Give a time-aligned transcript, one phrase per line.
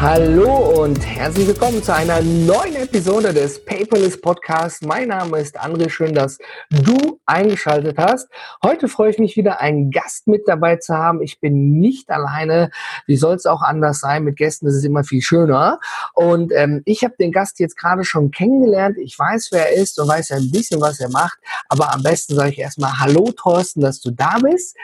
[0.00, 4.80] Hallo und herzlich willkommen zu einer neuen Episode des Paperless Podcasts.
[4.80, 6.38] Mein Name ist André, schön, dass
[6.70, 8.26] du eingeschaltet hast.
[8.64, 11.20] Heute freue ich mich wieder, einen Gast mit dabei zu haben.
[11.20, 12.70] Ich bin nicht alleine.
[13.06, 14.24] Wie soll es auch anders sein?
[14.24, 15.78] Mit Gästen ist es immer viel schöner.
[16.14, 18.96] Und ähm, ich habe den Gast jetzt gerade schon kennengelernt.
[18.96, 21.38] Ich weiß, wer er ist und weiß ein bisschen, was er macht.
[21.68, 24.78] Aber am besten sage ich erstmal Hallo, Thorsten, dass du da bist.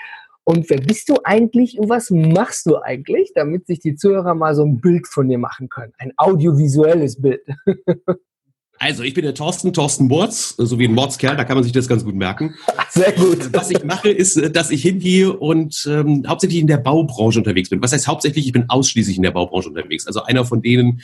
[0.48, 4.54] Und wer bist du eigentlich und was machst du eigentlich, damit sich die Zuhörer mal
[4.54, 5.92] so ein Bild von dir machen können?
[5.98, 7.42] Ein audiovisuelles Bild.
[8.78, 11.72] Also, ich bin der Thorsten, Thorsten Mords, so wie ein Mordskerl, da kann man sich
[11.72, 12.56] das ganz gut merken.
[12.90, 13.50] Sehr gut.
[13.54, 17.82] Was ich mache, ist, dass ich hingehe und ähm, hauptsächlich in der Baubranche unterwegs bin.
[17.82, 18.44] Was heißt hauptsächlich?
[18.44, 20.06] Ich bin ausschließlich in der Baubranche unterwegs.
[20.06, 21.00] Also einer von denen,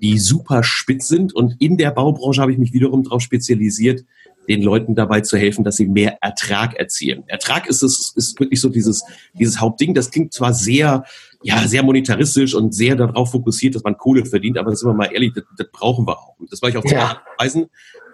[0.00, 1.34] die super spitz sind.
[1.34, 4.04] Und in der Baubranche habe ich mich wiederum darauf spezialisiert,
[4.48, 7.24] den Leuten dabei zu helfen, dass sie mehr Ertrag erzielen.
[7.26, 9.04] Ertrag ist es ist wirklich so dieses
[9.38, 9.94] dieses Hauptding.
[9.94, 11.04] Das klingt zwar sehr
[11.42, 15.10] ja sehr monetaristisch und sehr darauf fokussiert, dass man Kohle verdient, aber sind wir mal
[15.12, 16.38] ehrlich, das, das brauchen wir auch.
[16.38, 17.22] Und das war ich auf zwei ja.
[17.38, 17.66] Weisen.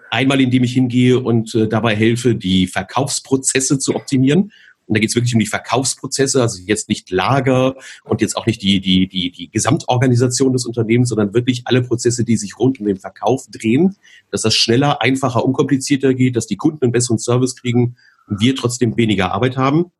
[0.09, 4.51] Einmal, indem ich hingehe und äh, dabei helfe, die Verkaufsprozesse zu optimieren
[4.85, 8.45] und da geht es wirklich um die Verkaufsprozesse, also jetzt nicht Lager und jetzt auch
[8.45, 12.79] nicht die, die, die, die Gesamtorganisation des Unternehmens, sondern wirklich alle Prozesse, die sich rund
[12.79, 13.95] um den Verkauf drehen,
[14.31, 17.95] dass das schneller, einfacher, unkomplizierter geht, dass die Kunden einen besseren Service kriegen
[18.27, 19.91] und wir trotzdem weniger Arbeit haben.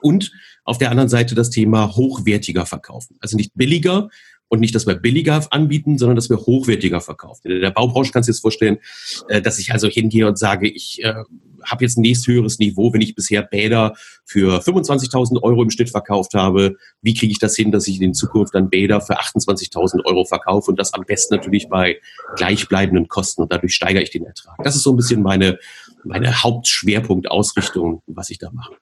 [0.00, 0.30] Und
[0.62, 3.16] auf der anderen Seite das Thema hochwertiger verkaufen.
[3.20, 4.10] Also nicht billiger,
[4.48, 7.50] und nicht, dass wir billiger anbieten, sondern dass wir hochwertiger verkaufen.
[7.50, 8.78] In der Baubranche kannst du dir jetzt vorstellen,
[9.28, 11.14] äh, dass ich also hingehe und sage, ich äh,
[11.64, 16.34] habe jetzt ein nächsthöheres Niveau, wenn ich bisher Bäder für 25.000 Euro im Schnitt verkauft
[16.34, 16.76] habe.
[17.02, 20.70] Wie kriege ich das hin, dass ich in Zukunft dann Bäder für 28.000 Euro verkaufe
[20.70, 21.98] und das am besten natürlich bei
[22.36, 24.56] gleichbleibenden Kosten und dadurch steigere ich den Ertrag.
[24.62, 25.58] Das ist so ein bisschen meine,
[26.04, 28.74] meine Hauptschwerpunktausrichtung, was ich da mache.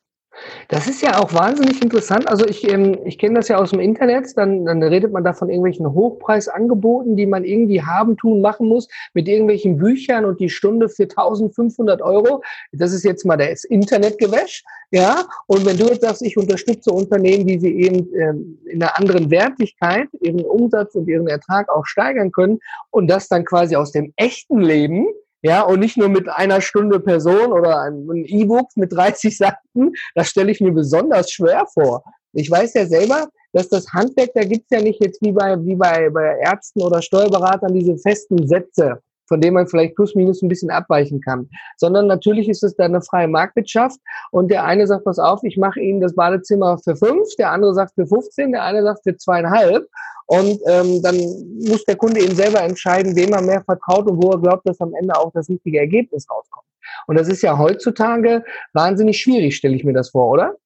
[0.68, 2.28] Das ist ja auch wahnsinnig interessant.
[2.28, 5.32] Also ich, ähm, ich kenne das ja aus dem Internet, dann, dann redet man da
[5.32, 10.50] von irgendwelchen Hochpreisangeboten, die man irgendwie haben, tun, machen muss, mit irgendwelchen Büchern und die
[10.50, 12.42] Stunde für 1500 Euro.
[12.72, 14.64] Das ist jetzt mal das Internetgewäsch.
[14.90, 18.96] Ja, und wenn du jetzt sagst, ich unterstütze Unternehmen, die sie eben ähm, in einer
[18.96, 22.60] anderen Wertigkeit ihren Umsatz und ihren Ertrag auch steigern können
[22.90, 25.06] und das dann quasi aus dem echten Leben,
[25.46, 29.92] ja, und nicht nur mit einer Stunde Person oder ein E-Book mit 30 Seiten.
[30.16, 32.02] Das stelle ich mir besonders schwer vor.
[32.32, 35.76] Ich weiß ja selber, dass das Handwerk, da gibt's ja nicht jetzt wie bei, wie
[35.76, 40.48] bei, bei Ärzten oder Steuerberatern diese festen Sätze, von denen man vielleicht plus minus ein
[40.48, 41.48] bisschen abweichen kann.
[41.76, 43.98] Sondern natürlich ist es da eine freie Marktwirtschaft
[44.30, 47.74] und der eine sagt, pass auf, ich mache Ihnen das Badezimmer für fünf, der andere
[47.74, 49.86] sagt für 15, der eine sagt für zweieinhalb.
[50.26, 51.16] Und ähm, dann
[51.60, 54.80] muss der Kunde eben selber entscheiden, wem er mehr vertraut und wo er glaubt, dass
[54.80, 56.66] am Ende auch das richtige Ergebnis rauskommt.
[57.06, 60.56] Und das ist ja heutzutage wahnsinnig schwierig, stelle ich mir das vor, oder?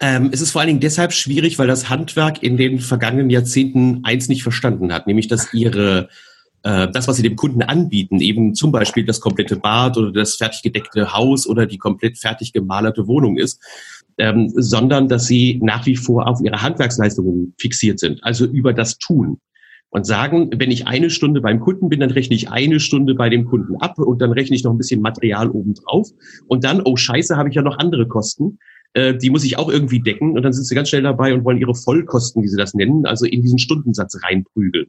[0.00, 4.00] Ähm, es ist vor allen Dingen deshalb schwierig, weil das Handwerk in den vergangenen Jahrzehnten
[4.04, 6.08] eins nicht verstanden hat, nämlich dass ihre
[6.62, 10.36] äh, das, was sie dem Kunden anbieten, eben zum Beispiel das komplette Bad oder das
[10.36, 13.62] fertig gedeckte Haus oder die komplett fertig gemalerte Wohnung ist,
[14.18, 18.98] ähm, sondern dass sie nach wie vor auf ihre Handwerksleistungen fixiert sind, also über das
[18.98, 19.40] Tun.
[19.90, 23.30] Und sagen, wenn ich eine Stunde beim Kunden bin, dann rechne ich eine Stunde bei
[23.30, 26.08] dem Kunden ab und dann rechne ich noch ein bisschen Material obendrauf.
[26.46, 28.58] Und dann, oh scheiße, habe ich ja noch andere Kosten.
[28.92, 30.36] Äh, die muss ich auch irgendwie decken.
[30.36, 33.06] Und dann sind sie ganz schnell dabei und wollen ihre Vollkosten, wie sie das nennen,
[33.06, 34.88] also in diesen Stundensatz reinprügeln.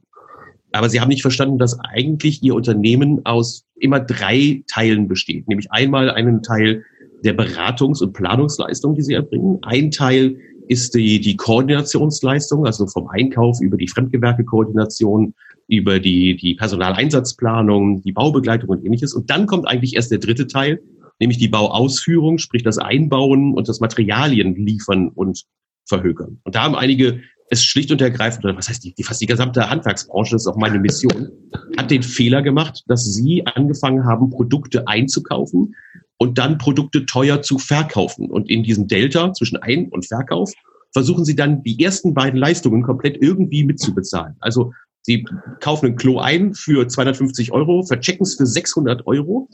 [0.72, 5.48] Aber sie haben nicht verstanden, dass eigentlich ihr Unternehmen aus immer drei Teilen besteht.
[5.48, 6.84] Nämlich einmal einen Teil
[7.24, 9.58] der Beratungs- und Planungsleistung, die sie erbringen.
[9.62, 10.36] Ein Teil
[10.68, 15.34] ist die, die Koordinationsleistung, also vom Einkauf über die Fremdgewerkekoordination,
[15.66, 19.12] über die, die Personaleinsatzplanung, die Baubegleitung und ähnliches.
[19.12, 20.80] Und dann kommt eigentlich erst der dritte Teil,
[21.18, 25.44] nämlich die Bauausführung, sprich das Einbauen und das Materialien liefern und
[25.86, 26.40] verhökern.
[26.44, 27.20] Und da haben einige
[27.50, 30.46] es schlicht und ergreifend, oder was heißt die, die fast die gesamte Handwerksbranche, das ist
[30.46, 31.28] auch meine Mission,
[31.76, 35.74] hat den Fehler gemacht, dass sie angefangen haben, Produkte einzukaufen,
[36.20, 38.30] und dann Produkte teuer zu verkaufen.
[38.30, 40.52] Und in diesem Delta zwischen Ein- und Verkauf
[40.92, 44.36] versuchen sie dann die ersten beiden Leistungen komplett irgendwie mitzubezahlen.
[44.38, 45.24] Also sie
[45.60, 49.48] kaufen ein Klo ein für 250 Euro, verchecken es für 600 Euro,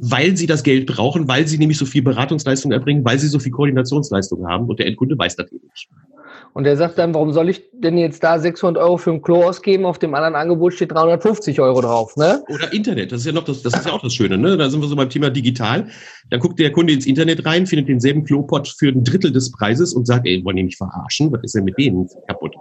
[0.00, 3.40] weil sie das Geld brauchen, weil sie nämlich so viel Beratungsleistung erbringen, weil sie so
[3.40, 5.88] viel Koordinationsleistung haben und der Endkunde weiß das eben nicht.
[6.52, 9.44] Und der sagt dann, warum soll ich denn jetzt da 600 Euro für ein Klo
[9.44, 9.84] ausgeben?
[9.84, 12.42] Auf dem anderen Angebot steht 350 Euro drauf, ne?
[12.48, 14.56] Oder Internet, das ist ja noch das, das ist ja auch das Schöne, ne?
[14.56, 15.88] Da sind wir so beim Thema digital.
[16.30, 19.92] Dann guckt der Kunde ins Internet rein, findet denselben Klopot für ein Drittel des Preises
[19.92, 21.30] und sagt, ey, wollen die mich verarschen?
[21.32, 22.54] Was ist denn mit denen kaputt?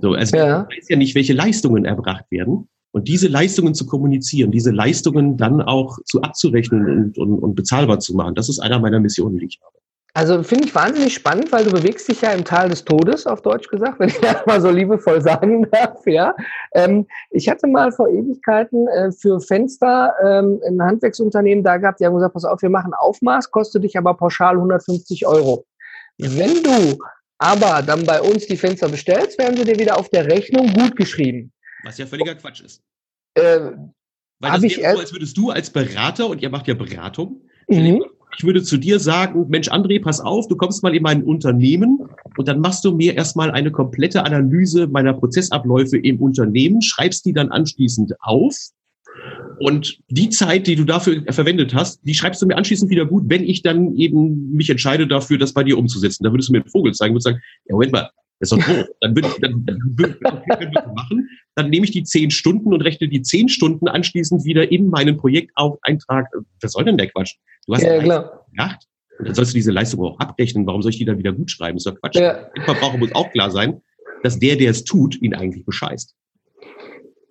[0.00, 0.66] So, also ja.
[0.66, 2.68] weiß ja nicht, welche Leistungen erbracht werden.
[2.92, 7.98] Und diese Leistungen zu kommunizieren, diese Leistungen dann auch zu abzurechnen und, und, und bezahlbar
[7.98, 9.83] zu machen, das ist einer meiner Missionen, die ich habe.
[10.16, 13.42] Also finde ich wahnsinnig spannend, weil du bewegst dich ja im Tal des Todes, auf
[13.42, 16.06] Deutsch gesagt, wenn ich das mal so liebevoll sagen darf.
[16.06, 16.36] Ja.
[16.72, 22.06] Ähm, ich hatte mal vor Ewigkeiten äh, für Fenster ähm, ein Handwerksunternehmen da gehabt, die
[22.06, 25.66] haben gesagt, pass auf, wir machen Aufmaß, kostet dich aber pauschal 150 Euro.
[26.18, 26.96] Wenn du
[27.38, 30.94] aber dann bei uns die Fenster bestellst, werden sie dir wieder auf der Rechnung gut
[30.94, 31.52] geschrieben.
[31.82, 32.84] Was ja völliger Quatsch ist.
[33.34, 33.72] Äh,
[34.38, 38.04] Weil das wäre so, als würdest du als Berater, und ihr macht ja Beratung, mhm
[38.36, 42.00] ich würde zu dir sagen, Mensch, André, pass auf, du kommst mal in mein Unternehmen
[42.36, 47.32] und dann machst du mir erstmal eine komplette Analyse meiner Prozessabläufe im Unternehmen, schreibst die
[47.32, 48.56] dann anschließend auf
[49.58, 53.24] und die Zeit, die du dafür verwendet hast, die schreibst du mir anschließend wieder gut,
[53.28, 56.24] wenn ich dann eben mich entscheide dafür, das bei dir umzusetzen.
[56.24, 58.66] Da würdest du mir einen Vogel zeigen und sagen, ja, Moment mal, das ist doch
[58.66, 58.86] doof.
[59.00, 61.28] Dann würde dann, dann, dann, dann machen.
[61.54, 65.16] Dann nehme ich die zehn Stunden und rechne die zehn Stunden anschließend wieder in meinen
[65.16, 66.26] Projekteintrag.
[66.60, 67.34] Was soll denn der Quatsch?
[67.66, 68.44] Du hast ja, klar.
[68.50, 68.86] gedacht.
[69.22, 70.66] Dann sollst du diese Leistung auch abrechnen.
[70.66, 71.76] Warum soll ich die dann wieder gut schreiben?
[71.76, 72.16] Das ist doch Quatsch.
[72.16, 72.50] Ja.
[72.56, 73.80] Dem Verbraucher muss auch klar sein,
[74.24, 76.14] dass der, der es tut, ihn eigentlich bescheißt.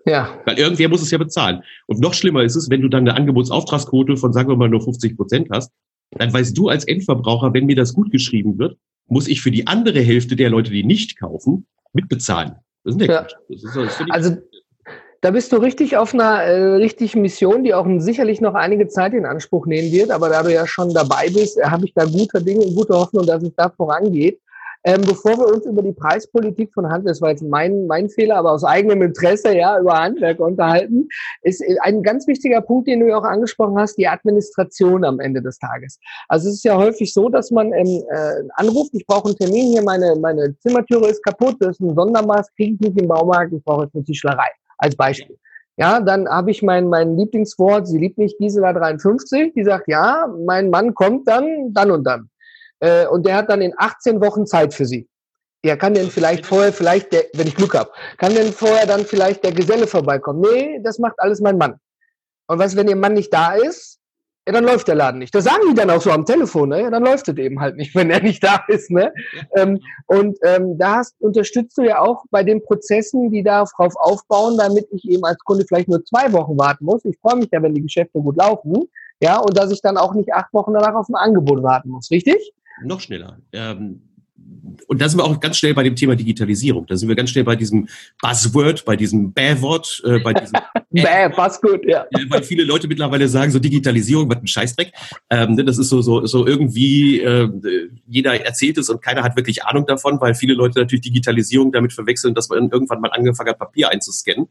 [0.05, 0.37] Ja.
[0.45, 1.63] Weil irgendwer muss es ja bezahlen.
[1.87, 4.81] Und noch schlimmer ist es, wenn du dann eine Angebotsauftragsquote von, sagen wir mal, nur
[4.81, 5.71] 50 Prozent hast,
[6.11, 8.77] dann weißt du als Endverbraucher, wenn mir das gut geschrieben wird,
[9.07, 12.55] muss ich für die andere Hälfte der Leute, die nicht kaufen, mitbezahlen.
[12.83, 13.27] Das ist der ja.
[13.49, 14.37] Das ist, das also
[15.21, 19.13] da bist du richtig auf einer äh, richtigen Mission, die auch sicherlich noch einige Zeit
[19.13, 20.11] in Anspruch nehmen wird.
[20.11, 23.25] Aber da du ja schon dabei bist, äh, habe ich da gute Dinge, gute Hoffnung,
[23.25, 24.39] dass es da vorangeht.
[24.85, 28.35] Ähm, bevor wir uns über die Preispolitik von Handwerk, das war jetzt mein, mein Fehler,
[28.35, 31.07] aber aus eigenem Interesse, ja, über Handwerk unterhalten,
[31.41, 35.21] ist äh, ein ganz wichtiger Punkt, den du ja auch angesprochen hast, die Administration am
[35.21, 35.99] Ende des Tages.
[36.27, 39.67] Also es ist ja häufig so, dass man ähm, äh, anruft, ich brauche einen Termin
[39.67, 43.53] hier, meine, meine Zimmertüre ist kaputt, das ist ein Sondermaß, kriege ich nicht im Baumarkt,
[43.53, 45.37] ich brauche jetzt eine Tischlerei, als Beispiel.
[45.77, 50.27] Ja, dann habe ich mein, mein Lieblingswort, sie liebt mich, Gisela 53, die sagt, ja,
[50.45, 52.29] mein Mann kommt dann, dann und dann.
[52.83, 55.07] Äh, und der hat dann in 18 Wochen Zeit für sie.
[55.63, 59.05] Ja, kann denn vielleicht vorher, vielleicht, der, wenn ich Glück habe, kann denn vorher dann
[59.05, 60.41] vielleicht der Geselle vorbeikommen?
[60.41, 61.75] Nee, das macht alles mein Mann.
[62.47, 63.99] Und was, wenn ihr Mann nicht da ist,
[64.45, 65.33] ja, dann läuft der Laden nicht.
[65.33, 66.81] Das sagen die dann auch so am Telefon, ne?
[66.81, 69.13] Ja, dann läuft es eben halt nicht, wenn er nicht da ist, ne?
[69.55, 74.57] Ähm, und ähm, da hast, unterstützt du ja auch bei den Prozessen, die darauf aufbauen,
[74.57, 77.05] damit ich eben als Kunde vielleicht nur zwei Wochen warten muss.
[77.05, 78.89] Ich freue mich ja, wenn die Geschäfte gut laufen,
[79.21, 82.11] ja, und dass ich dann auch nicht acht Wochen danach auf ein Angebot warten muss,
[82.11, 82.53] richtig?
[82.83, 83.39] Noch schneller.
[83.51, 84.01] Ähm,
[84.87, 86.85] und da sind wir auch ganz schnell bei dem Thema Digitalisierung.
[86.87, 87.87] Da sind wir ganz schnell bei diesem
[88.21, 90.59] Buzzword, bei diesem Bäh-Wort, äh, bei diesem
[90.89, 92.05] Bäh, passt gut, ja.
[92.29, 94.91] Weil viele Leute mittlerweile sagen, so Digitalisierung, was ein Scheißdreck.
[95.29, 97.49] Ähm, ne, das ist so, so, so irgendwie, äh,
[98.07, 101.93] jeder erzählt es und keiner hat wirklich Ahnung davon, weil viele Leute natürlich Digitalisierung damit
[101.93, 104.47] verwechseln, dass man irgendwann mal angefangen hat, Papier einzuscannen.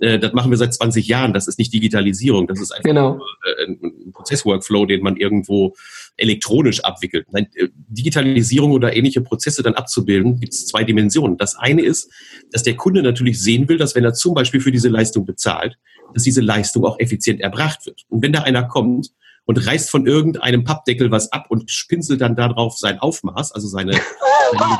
[0.00, 1.32] Äh, das machen wir seit 20 Jahren.
[1.32, 2.46] Das ist nicht Digitalisierung.
[2.46, 3.20] Das ist einfach genau.
[3.44, 5.74] Äh, ein, ein Prozessworkflow, den man irgendwo
[6.16, 7.26] elektronisch abwickelt.
[7.30, 11.36] Nein, äh, Digitalisierung oder ähnliche Prozesse dann abzubilden, gibt es zwei Dimensionen.
[11.36, 12.10] Das eine ist,
[12.50, 15.78] dass der Kunde natürlich sehen will, dass wenn er zum Beispiel für diese Leistung bezahlt,
[16.14, 18.02] dass diese Leistung auch effizient erbracht wird.
[18.08, 19.10] Und wenn da einer kommt
[19.44, 23.92] und reißt von irgendeinem Pappdeckel was ab und spinselt dann darauf sein Aufmaß, also seine,
[23.92, 24.78] seine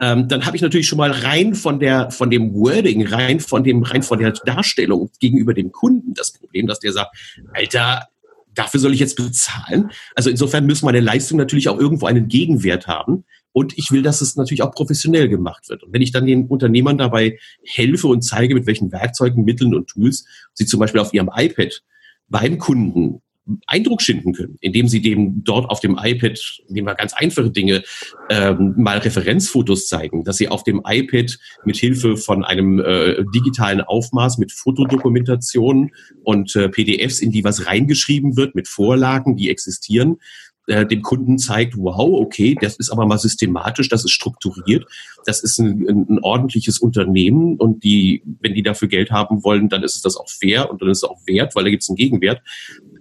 [0.00, 3.64] ähm, dann habe ich natürlich schon mal rein von der von dem Wording, rein von
[3.64, 7.16] dem rein von der Darstellung gegenüber dem Kunden das Problem, dass der sagt,
[7.52, 8.08] Alter,
[8.54, 9.90] dafür soll ich jetzt bezahlen.
[10.14, 13.24] Also insofern müssen meine Leistungen natürlich auch irgendwo einen Gegenwert haben.
[13.52, 15.82] Und ich will, dass es natürlich auch professionell gemacht wird.
[15.82, 19.88] Und wenn ich dann den Unternehmern dabei helfe und zeige, mit welchen Werkzeugen, Mitteln und
[19.88, 21.82] Tools sie zum Beispiel auf ihrem iPad
[22.28, 23.22] beim Kunden
[23.66, 26.38] Eindruck schinden können, indem sie dem dort auf dem iPad,
[26.68, 27.82] nehmen wir ganz einfache Dinge,
[28.28, 33.80] ähm, mal Referenzfotos zeigen, dass sie auf dem iPad mit Hilfe von einem äh, digitalen
[33.80, 35.92] Aufmaß mit Fotodokumentation
[36.24, 40.18] und äh, PDFs, in die was reingeschrieben wird, mit Vorlagen, die existieren,
[40.66, 44.84] äh, dem Kunden zeigt, wow, okay, das ist aber mal systematisch, das ist strukturiert,
[45.24, 49.84] das ist ein, ein, ordentliches Unternehmen und die, wenn die dafür Geld haben wollen, dann
[49.84, 51.88] ist es das auch fair und dann ist es auch wert, weil da gibt es
[51.88, 52.42] einen Gegenwert.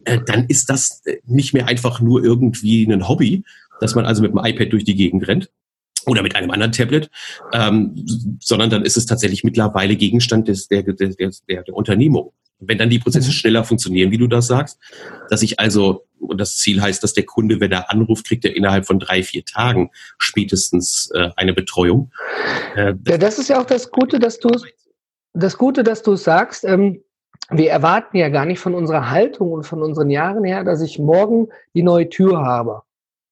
[0.05, 3.43] Äh, dann ist das äh, nicht mehr einfach nur irgendwie ein Hobby,
[3.79, 5.50] dass man also mit dem iPad durch die Gegend rennt
[6.05, 7.09] oder mit einem anderen Tablet,
[7.51, 8.05] ähm,
[8.39, 12.31] sondern dann ist es tatsächlich mittlerweile Gegenstand des, der, der, der, der Unternehmung.
[12.59, 13.33] Wenn dann die Prozesse mhm.
[13.33, 14.79] schneller funktionieren, wie du das sagst,
[15.29, 18.55] dass ich also und das Ziel heißt, dass der Kunde, wenn er anruft, kriegt er
[18.55, 22.12] innerhalb von drei, vier Tagen spätestens äh, eine Betreuung.
[22.75, 24.50] Äh, ja, das ist ja auch das Gute, dass du
[25.33, 26.63] das Gute, dass du sagst.
[26.63, 27.01] Ähm,
[27.50, 31.00] wir erwarten ja gar nicht von unserer Haltung und von unseren Jahren her, dass ich
[31.00, 32.82] morgen die neue Tür habe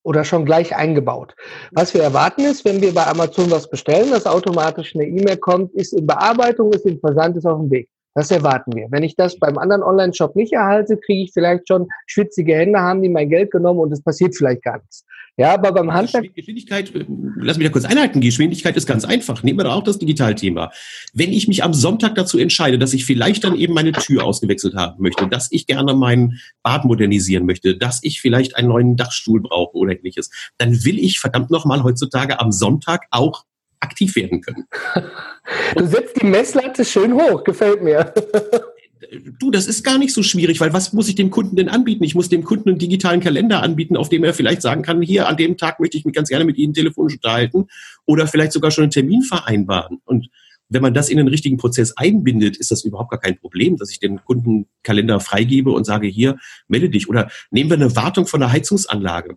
[0.03, 1.35] oder schon gleich eingebaut.
[1.71, 5.73] Was wir erwarten ist, wenn wir bei Amazon was bestellen, dass automatisch eine E-Mail kommt,
[5.73, 7.89] ist in Bearbeitung, ist im Versand, ist auf dem Weg.
[8.15, 8.87] Das erwarten wir.
[8.91, 13.01] Wenn ich das beim anderen Online-Shop nicht erhalte, kriege ich vielleicht schon schwitzige Hände, haben
[13.01, 15.03] die mein Geld genommen und es passiert vielleicht gar nichts.
[15.35, 16.35] Ja, aber beim Handwerk.
[16.35, 17.05] Geschwindigkeit, äh,
[17.37, 18.21] lass mich da kurz einhalten.
[18.21, 19.41] Geschwindigkeit ist ganz einfach.
[19.41, 20.71] Nehmen wir doch auch das Digitalthema.
[21.13, 24.75] Wenn ich mich am Sonntag dazu entscheide, dass ich vielleicht dann eben meine Tür ausgewechselt
[24.75, 29.41] haben möchte, dass ich gerne mein Bad modernisieren möchte, dass ich vielleicht einen neuen Dachstuhl
[29.41, 30.29] brauche oder ähnliches,
[30.59, 33.43] dann will ich verdammt nochmal heutzutage am Sonntag auch
[33.83, 34.65] aktiv werden können.
[35.75, 38.13] du setzt die Messlatte schön hoch, gefällt mir.
[39.39, 42.03] du, das ist gar nicht so schwierig, weil was muss ich dem Kunden denn anbieten?
[42.03, 45.27] Ich muss dem Kunden einen digitalen Kalender anbieten, auf dem er vielleicht sagen kann, hier
[45.27, 47.67] an dem Tag möchte ich mich ganz gerne mit Ihnen telefonisch unterhalten
[48.05, 49.99] oder vielleicht sogar schon einen Termin vereinbaren.
[50.05, 50.29] Und
[50.69, 53.91] wenn man das in den richtigen Prozess einbindet, ist das überhaupt gar kein Problem, dass
[53.91, 56.37] ich den Kundenkalender freigebe und sage, hier,
[56.67, 57.09] melde dich.
[57.09, 59.35] Oder nehmen wir eine Wartung von der Heizungsanlage.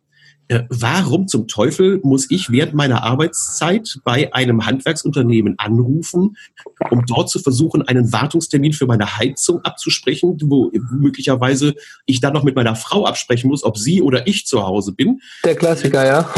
[0.48, 6.36] Äh, warum zum Teufel muss ich während meiner Arbeitszeit bei einem Handwerksunternehmen anrufen,
[6.90, 11.74] um dort zu versuchen, einen Wartungstermin für meine Heizung abzusprechen, wo möglicherweise
[12.04, 15.20] ich dann noch mit meiner Frau absprechen muss, ob sie oder ich zu Hause bin.
[15.44, 16.28] Der Klassiker, ja.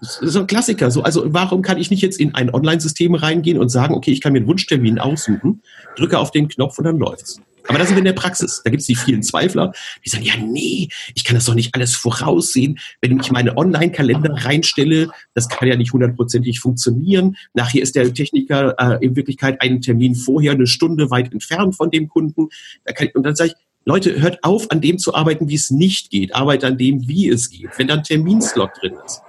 [0.00, 0.90] Das ist ein Klassiker.
[0.90, 4.20] So, also warum kann ich nicht jetzt in ein Online-System reingehen und sagen, okay, ich
[4.20, 5.62] kann mir einen Wunschtermin aussuchen,
[5.96, 7.40] drücke auf den Knopf und dann läuft's.
[7.68, 8.62] Aber da sind wir in der Praxis.
[8.64, 9.72] Da gibt es die vielen Zweifler,
[10.04, 12.78] die sagen, ja, nee, ich kann das doch nicht alles voraussehen.
[13.00, 17.36] Wenn ich meine Online-Kalender reinstelle, das kann ja nicht hundertprozentig funktionieren.
[17.54, 21.90] Nachher ist der Techniker äh, in Wirklichkeit einen Termin vorher eine Stunde weit entfernt von
[21.90, 22.48] dem Kunden.
[22.84, 25.54] Da kann ich, und dann sage ich, Leute, hört auf, an dem zu arbeiten, wie
[25.54, 26.34] es nicht geht.
[26.34, 27.70] Arbeitet an dem, wie es geht.
[27.76, 29.22] Wenn da ein Terminslot drin ist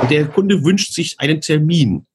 [0.00, 2.06] und der Kunde wünscht sich einen Termin,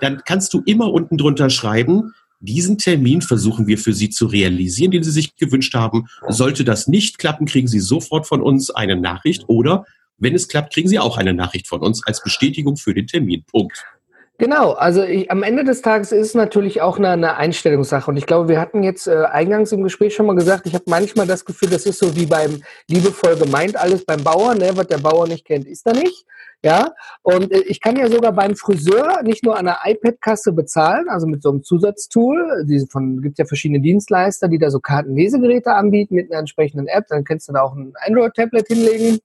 [0.00, 4.92] dann kannst du immer unten drunter schreiben, diesen Termin versuchen wir für Sie zu realisieren,
[4.92, 6.06] den Sie sich gewünscht haben.
[6.28, 9.84] Sollte das nicht klappen, kriegen Sie sofort von uns eine Nachricht oder
[10.18, 13.44] wenn es klappt, kriegen Sie auch eine Nachricht von uns als Bestätigung für den Termin.
[13.50, 13.84] Punkt.
[14.40, 18.08] Genau, also ich, am Ende des Tages ist es natürlich auch eine, eine Einstellungssache.
[18.08, 20.84] Und ich glaube, wir hatten jetzt äh, eingangs im Gespräch schon mal gesagt, ich habe
[20.86, 24.70] manchmal das Gefühl, das ist so wie beim liebevoll gemeint alles beim Bauern, ne?
[24.74, 26.24] was der Bauer nicht kennt, ist er nicht.
[26.64, 26.90] Ja,
[27.22, 31.28] und äh, ich kann ja sogar beim Friseur nicht nur an der iPad-Kasse bezahlen, also
[31.28, 32.66] mit so einem Zusatztool.
[32.90, 37.04] Von gibt ja verschiedene Dienstleister, die da so Kartenlesegeräte anbieten mit einer entsprechenden App.
[37.08, 39.18] Dann kannst du da auch ein Android-Tablet hinlegen.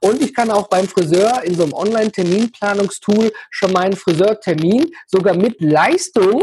[0.00, 5.60] Und ich kann auch beim Friseur in so einem Online-Terminplanungstool schon meinen Friseurtermin sogar mit
[5.60, 6.42] Leistung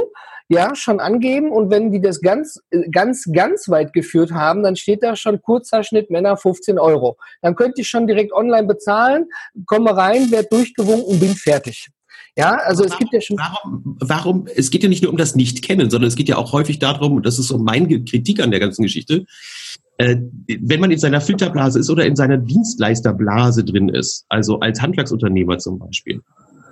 [0.53, 2.59] ja, schon angeben und wenn die das ganz,
[2.91, 7.17] ganz, ganz weit geführt haben, dann steht da schon kurzer Schnitt Männer 15 Euro.
[7.41, 9.25] Dann könnte ich schon direkt online bezahlen,
[9.65, 11.89] komme rein, werde durchgewunken, bin fertig.
[12.35, 13.37] Ja, also warum, es gibt ja schon.
[13.37, 16.51] Warum, warum, es geht ja nicht nur um das Nicht-Kennen, sondern es geht ja auch
[16.51, 19.25] häufig darum, und das ist so meine Kritik an der ganzen Geschichte,
[19.97, 20.17] äh,
[20.47, 25.59] wenn man in seiner Filterblase ist oder in seiner Dienstleisterblase drin ist, also als Handwerksunternehmer
[25.59, 26.21] zum Beispiel.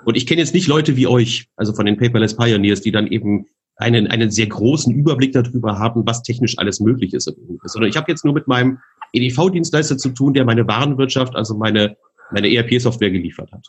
[0.06, 3.06] Und ich kenne jetzt nicht Leute wie euch, also von den Paperless Pioneers, die dann
[3.08, 3.46] eben
[3.78, 7.34] einen, einen sehr großen Überblick darüber haben, was technisch alles möglich ist.
[7.64, 8.80] Sondern ich habe jetzt nur mit meinem
[9.14, 11.98] EDV-Dienstleister zu tun, der meine Warenwirtschaft, also meine,
[12.32, 13.68] meine ERP-Software geliefert hat.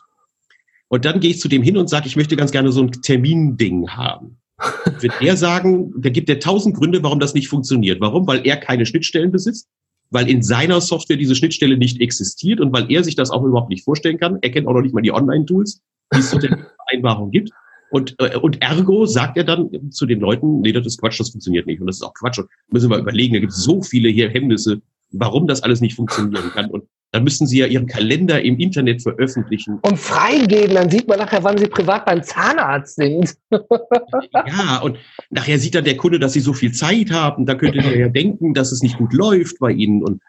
[0.87, 2.91] Und dann gehe ich zu dem hin und sage, ich möchte ganz gerne so ein
[2.91, 4.37] Terminding haben.
[4.99, 7.99] Wird er sagen, der gibt dir tausend Gründe, warum das nicht funktioniert.
[7.99, 8.27] Warum?
[8.27, 9.67] Weil er keine Schnittstellen besitzt,
[10.11, 13.69] weil in seiner Software diese Schnittstelle nicht existiert und weil er sich das auch überhaupt
[13.69, 14.37] nicht vorstellen kann.
[14.41, 15.81] Er kennt auch noch nicht mal die Online-Tools,
[16.13, 16.39] die es zur
[16.87, 17.49] Vereinbarung gibt.
[17.93, 21.29] Und, äh, und ergo sagt er dann zu den Leuten, nee, das ist Quatsch, das
[21.29, 21.79] funktioniert nicht.
[21.79, 22.39] Und das ist auch Quatsch.
[22.39, 24.81] Und müssen wir überlegen, da gibt es so viele hier Hemmnisse,
[25.11, 26.71] warum das alles nicht funktionieren kann.
[26.71, 29.77] Und dann müssten Sie ja Ihren Kalender im Internet veröffentlichen.
[29.83, 33.35] Und freigeben, dann sieht man nachher, wann Sie privat beim Zahnarzt sind.
[33.51, 34.97] ja, und
[35.29, 37.45] nachher sieht dann der Kunde, dass Sie so viel Zeit haben.
[37.45, 40.03] Da könnte er ja denken, dass es nicht gut läuft bei Ihnen.
[40.03, 40.19] Und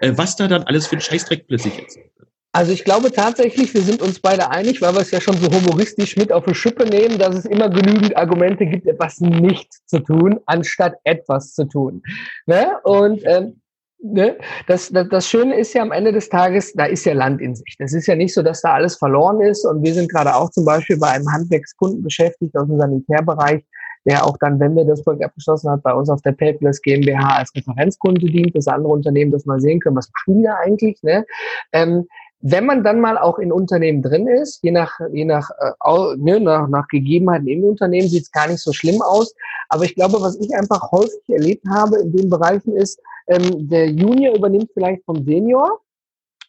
[0.00, 2.28] äh, was da dann alles für ein Scheißdreck plötzlich erzählt wird.
[2.54, 5.50] Also ich glaube tatsächlich, wir sind uns beide einig, weil wir es ja schon so
[5.50, 10.00] humoristisch mit auf die Schippe nehmen, dass es immer genügend Argumente gibt, etwas nicht zu
[10.00, 12.02] tun, anstatt etwas zu tun.
[12.44, 12.72] Ne?
[12.84, 13.62] Und ähm,
[14.02, 14.36] ne?
[14.66, 17.54] das, das, das Schöne ist ja am Ende des Tages, da ist ja Land in
[17.54, 17.74] sich.
[17.78, 19.64] Das ist ja nicht so, dass da alles verloren ist.
[19.64, 23.64] Und wir sind gerade auch zum Beispiel bei einem Handwerkskunden beschäftigt aus dem Sanitärbereich,
[24.04, 27.36] der auch dann, wenn wir das Projekt abgeschlossen hat, bei uns auf der Paperless GmbH
[27.36, 31.02] als Referenzkunde dient, das andere Unternehmen das mal sehen können, was machen die da eigentlich.
[31.02, 31.24] Ne?
[31.72, 32.06] Ähm,
[32.42, 36.40] wenn man dann mal auch in Unternehmen drin ist, je nach, je nach, äh, ne,
[36.40, 39.34] nach, nach Gegebenheiten im Unternehmen sieht es gar nicht so schlimm aus.
[39.68, 43.88] Aber ich glaube, was ich einfach häufig erlebt habe in den Bereichen ist, ähm, der
[43.90, 45.80] Junior übernimmt vielleicht vom Senior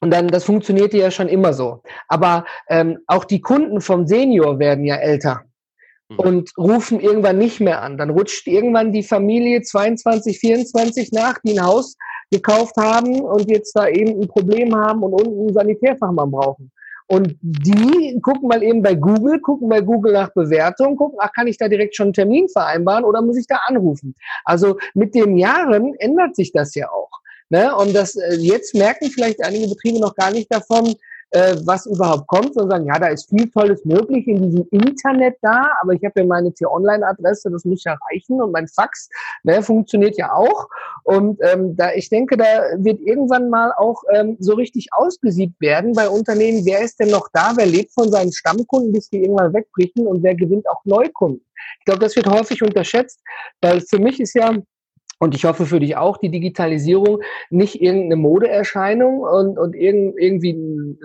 [0.02, 1.82] Und dann, das funktionierte ja schon immer so.
[2.08, 5.44] Aber ähm, auch die Kunden vom Senior werden ja älter
[6.10, 6.20] mhm.
[6.20, 8.00] und rufen irgendwann nicht mehr an.
[8.00, 11.98] Dann rutscht irgendwann die Familie 22, 24 nach, die ein Haus
[12.34, 16.72] gekauft haben und jetzt da eben ein Problem haben und unten einen Sanitärfachmann brauchen.
[17.08, 21.48] Und die gucken mal eben bei Google, gucken bei Google nach Bewertung, gucken, ach, kann
[21.48, 24.16] ich da direkt schon einen Termin vereinbaren oder muss ich da anrufen?
[24.46, 27.12] Also mit den Jahren ändert sich das ja auch.
[27.50, 27.76] Ne?
[27.76, 30.96] Und das äh, jetzt merken vielleicht einige Betriebe noch gar nicht davon,
[31.34, 35.38] äh, was überhaupt kommt, sondern sagen, ja, da ist viel Tolles möglich in diesem Internet
[35.42, 39.10] da, aber ich habe ja meine T-Online-Adresse, das muss ja reichen und mein Fax
[39.44, 40.68] ne, funktioniert ja auch.
[41.04, 42.46] Und ähm, da ich denke, da
[42.78, 47.28] wird irgendwann mal auch ähm, so richtig ausgesiebt werden bei Unternehmen, wer ist denn noch
[47.34, 51.46] da, wer lebt von seinen Stammkunden, bis die irgendwann wegbrechen und wer gewinnt auch Neukunden.
[51.80, 53.22] Ich glaube, das wird häufig unterschätzt,
[53.62, 54.54] weil für mich ist ja
[55.24, 60.52] und ich hoffe für dich auch, die Digitalisierung nicht irgendeine Modeerscheinung und, und irgendwie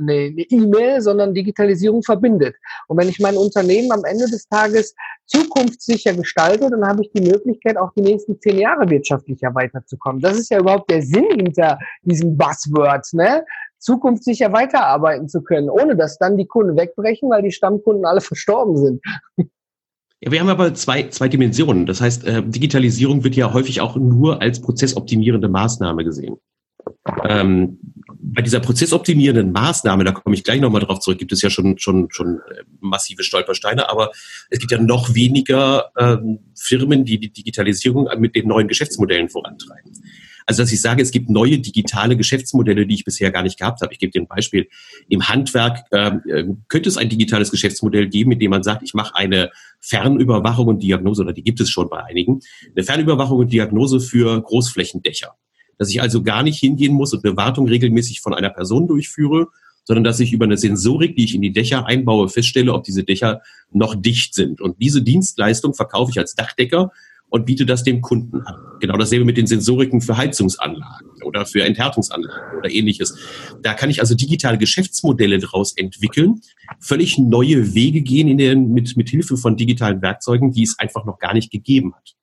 [0.00, 2.56] eine E-Mail, sondern Digitalisierung verbindet.
[2.88, 4.96] Und wenn ich mein Unternehmen am Ende des Tages
[5.26, 10.20] zukunftssicher gestalte, dann habe ich die Möglichkeit, auch die nächsten zehn Jahre wirtschaftlicher weiterzukommen.
[10.20, 13.44] Das ist ja überhaupt der Sinn hinter diesem Buzzword, ne?
[13.78, 18.76] zukunftssicher weiterarbeiten zu können, ohne dass dann die Kunden wegbrechen, weil die Stammkunden alle verstorben
[18.76, 19.00] sind.
[20.20, 21.86] Ja, wir haben aber zwei, zwei Dimensionen.
[21.86, 26.36] Das heißt, äh, Digitalisierung wird ja häufig auch nur als prozessoptimierende Maßnahme gesehen.
[27.28, 27.78] Ähm,
[28.20, 31.78] bei dieser prozessoptimierenden Maßnahme, da komme ich gleich nochmal drauf zurück, gibt es ja schon,
[31.78, 34.10] schon, schon äh, massive Stolpersteine, aber
[34.50, 39.92] es gibt ja noch weniger ähm, Firmen, die die Digitalisierung mit den neuen Geschäftsmodellen vorantreiben.
[40.48, 43.82] Also dass ich sage, es gibt neue digitale Geschäftsmodelle, die ich bisher gar nicht gehabt
[43.82, 43.92] habe.
[43.92, 44.66] Ich gebe dir ein Beispiel.
[45.10, 48.94] Im Handwerk ähm, äh, könnte es ein digitales Geschäftsmodell geben, mit dem man sagt, ich
[48.94, 49.50] mache eine
[49.80, 52.40] Fernüberwachung und Diagnose, oder die gibt es schon bei einigen,
[52.74, 55.34] eine Fernüberwachung und Diagnose für Großflächendächer.
[55.76, 59.48] Dass ich also gar nicht hingehen muss und eine Wartung regelmäßig von einer Person durchführe,
[59.84, 63.04] sondern dass ich über eine Sensorik, die ich in die Dächer einbaue, feststelle, ob diese
[63.04, 64.62] Dächer noch dicht sind.
[64.62, 66.90] Und diese Dienstleistung verkaufe ich als Dachdecker
[67.30, 68.56] und biete das dem Kunden an.
[68.80, 73.16] Genau dasselbe mit den Sensoriken für Heizungsanlagen oder für Enthärtungsanlagen oder ähnliches.
[73.62, 76.40] Da kann ich also digitale Geschäftsmodelle daraus entwickeln,
[76.80, 81.04] völlig neue Wege gehen in den, mit, mit Hilfe von digitalen Werkzeugen, die es einfach
[81.04, 82.14] noch gar nicht gegeben hat.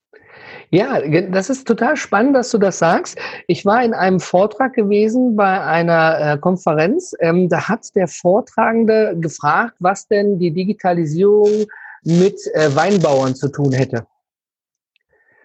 [0.72, 3.18] Ja, das ist total spannend, dass du das sagst.
[3.48, 7.14] Ich war in einem Vortrag gewesen bei einer äh, Konferenz.
[7.20, 11.66] Ähm, da hat der Vortragende gefragt, was denn die Digitalisierung
[12.04, 14.08] mit äh, Weinbauern zu tun hätte.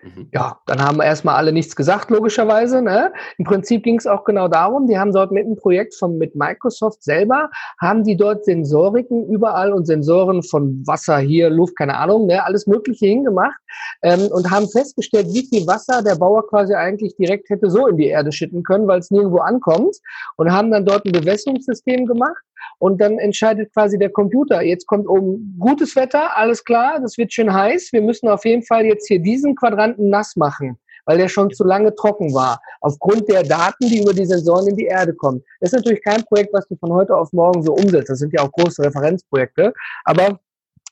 [0.03, 0.29] Mhm.
[0.33, 2.81] Ja, dann haben wir erstmal alle nichts gesagt, logischerweise.
[2.81, 3.13] Ne?
[3.39, 6.35] Im Prinzip ging es auch genau darum, die haben dort mit einem Projekt von mit
[6.35, 12.27] Microsoft selber, haben die dort Sensoriken überall und Sensoren von Wasser hier, Luft, keine Ahnung,
[12.27, 13.59] ne, alles Mögliche hingemacht
[14.03, 17.97] ähm, und haben festgestellt, wie viel Wasser der Bauer quasi eigentlich direkt hätte so in
[17.97, 19.97] die Erde schütten können, weil es nirgendwo ankommt
[20.37, 22.43] und haben dann dort ein Bewässerungssystem gemacht
[22.79, 24.63] und dann entscheidet quasi der Computer.
[24.63, 27.93] Jetzt kommt oben gutes Wetter, alles klar, das wird schön heiß.
[27.93, 31.65] Wir müssen auf jeden Fall jetzt hier diesen Quadranten nass machen, weil der schon zu
[31.65, 35.43] lange trocken war, aufgrund der Daten, die über die Sensoren in die Erde kommen.
[35.61, 38.11] Das ist natürlich kein Projekt, was du von heute auf morgen so umsetzt.
[38.11, 39.73] Das sind ja auch große Referenzprojekte.
[40.05, 40.41] Aber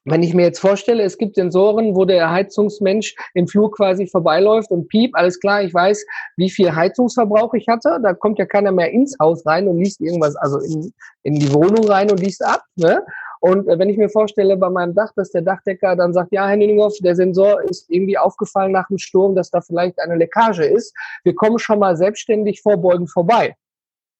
[0.04, 4.70] wenn ich mir jetzt vorstelle, es gibt Sensoren, wo der Heizungsmensch im Flur quasi vorbeiläuft
[4.70, 6.04] und piep, alles klar, ich weiß,
[6.36, 7.98] wie viel Heizungsverbrauch ich hatte.
[8.02, 10.92] Da kommt ja keiner mehr ins Haus rein und liest irgendwas, also in,
[11.24, 12.62] in die Wohnung rein und liest ab.
[12.76, 13.04] Ne?
[13.40, 16.48] Und äh, wenn ich mir vorstelle bei meinem Dach, dass der Dachdecker dann sagt, ja,
[16.48, 20.64] Herr Nüninghoff, der Sensor ist irgendwie aufgefallen nach dem Sturm, dass da vielleicht eine Leckage
[20.64, 20.94] ist.
[21.24, 23.54] Wir kommen schon mal selbstständig vorbeugend vorbei.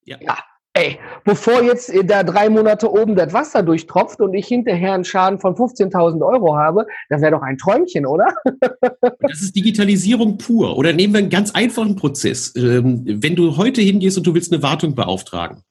[0.05, 0.19] Ja.
[0.21, 0.39] ja.
[0.79, 5.41] Ey, bevor jetzt da drei Monate oben das Wasser durchtropft und ich hinterher einen Schaden
[5.41, 8.29] von 15.000 Euro habe, das wäre doch ein Träumchen, oder?
[9.19, 10.77] das ist Digitalisierung pur.
[10.77, 12.55] Oder nehmen wir einen ganz einfachen Prozess.
[12.55, 15.65] Ähm, wenn du heute hingehst und du willst eine Wartung beauftragen,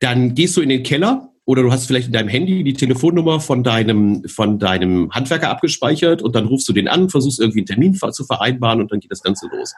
[0.00, 3.38] dann gehst du in den Keller oder du hast vielleicht in deinem Handy die Telefonnummer
[3.38, 7.66] von deinem, von deinem Handwerker abgespeichert und dann rufst du den an, versuchst irgendwie einen
[7.66, 9.74] Termin zu vereinbaren und dann geht das Ganze los.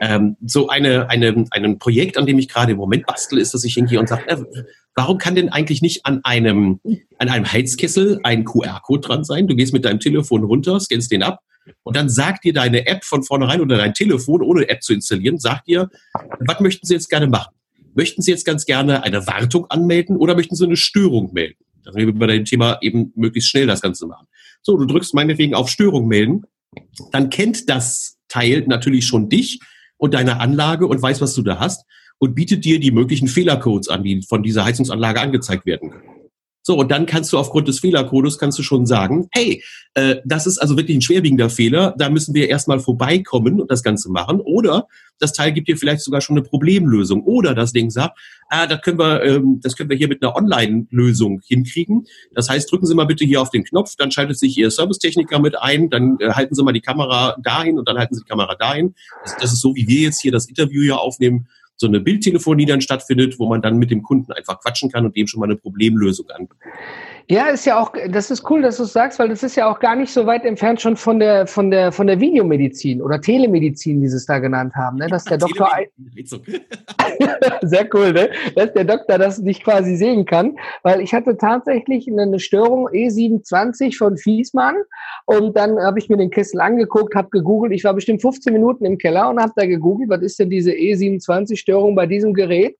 [0.00, 3.64] Ähm, so eine, eine, ein Projekt, an dem ich gerade im Moment bastel, ist, dass
[3.64, 4.36] ich hingehe und sage, äh,
[4.94, 6.80] warum kann denn eigentlich nicht an einem,
[7.18, 9.46] an einem Heizkessel ein QR-Code dran sein?
[9.46, 11.40] Du gehst mit deinem Telefon runter, scannst den ab
[11.82, 15.38] und dann sagt dir deine App von vornherein oder dein Telefon, ohne App zu installieren,
[15.38, 15.88] sagt dir,
[16.40, 17.54] was möchten Sie jetzt gerne machen?
[17.94, 21.58] Möchten Sie jetzt ganz gerne eine Wartung anmelden oder möchten Sie eine Störung melden?
[21.84, 24.26] Dass wir bei dem Thema eben möglichst schnell das Ganze machen.
[24.62, 26.42] So, du drückst meinetwegen auf Störung melden,
[27.12, 29.60] dann kennt das Teil natürlich schon dich
[29.98, 31.84] und deine Anlage und weiß, was du da hast
[32.18, 36.15] und bietet dir die möglichen Fehlercodes an, die von dieser Heizungsanlage angezeigt werden können.
[36.66, 39.62] So, und dann kannst du aufgrund des Fehlercodes kannst du schon sagen, hey,
[39.94, 43.84] äh, das ist also wirklich ein schwerwiegender Fehler, da müssen wir erstmal vorbeikommen und das
[43.84, 44.40] Ganze machen.
[44.40, 44.88] Oder
[45.20, 47.22] das Teil gibt dir vielleicht sogar schon eine Problemlösung.
[47.22, 50.34] Oder das Ding sagt, ah, das können wir, ähm, das können wir hier mit einer
[50.34, 52.08] Online-Lösung hinkriegen.
[52.34, 55.38] Das heißt, drücken Sie mal bitte hier auf den Knopf, dann schaltet sich Ihr Servicetechniker
[55.38, 58.28] mit ein, dann äh, halten Sie mal die Kamera dahin und dann halten Sie die
[58.28, 58.96] Kamera dahin.
[59.22, 61.46] Das, das ist so, wie wir jetzt hier das Interview ja aufnehmen
[61.76, 65.16] so eine Bildtelefonie dann stattfindet, wo man dann mit dem Kunden einfach quatschen kann und
[65.16, 66.58] dem schon mal eine Problemlösung anbietet.
[67.28, 69.68] Ja, ist ja auch, das ist cool, dass du es sagst, weil das ist ja
[69.68, 73.20] auch gar nicht so weit entfernt schon von der, von der, von der Videomedizin oder
[73.20, 75.08] Telemedizin, wie sie es da genannt haben, ne?
[75.08, 75.68] dass der Doktor,
[77.62, 78.30] sehr cool, ne?
[78.54, 83.96] dass der Doktor das nicht quasi sehen kann, weil ich hatte tatsächlich eine Störung E27
[83.96, 84.76] von Fiesmann
[85.24, 88.84] und dann habe ich mir den Kessel angeguckt, habe gegoogelt, ich war bestimmt 15 Minuten
[88.84, 92.76] im Keller und habe da gegoogelt, was ist denn diese E27-Störung bei diesem Gerät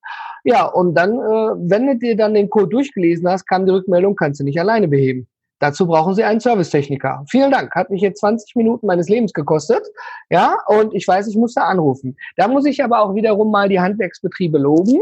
[0.46, 4.14] ja, und dann, äh, wenn du dir dann den Code durchgelesen hast, kam die Rückmeldung,
[4.14, 5.26] kannst du nicht alleine beheben.
[5.58, 7.24] Dazu brauchen Sie einen Servicetechniker.
[7.28, 7.74] Vielen Dank.
[7.74, 9.84] Hat mich jetzt 20 Minuten meines Lebens gekostet.
[10.30, 12.16] Ja, und ich weiß, ich muss da anrufen.
[12.36, 15.00] Da muss ich aber auch wiederum mal die Handwerksbetriebe loben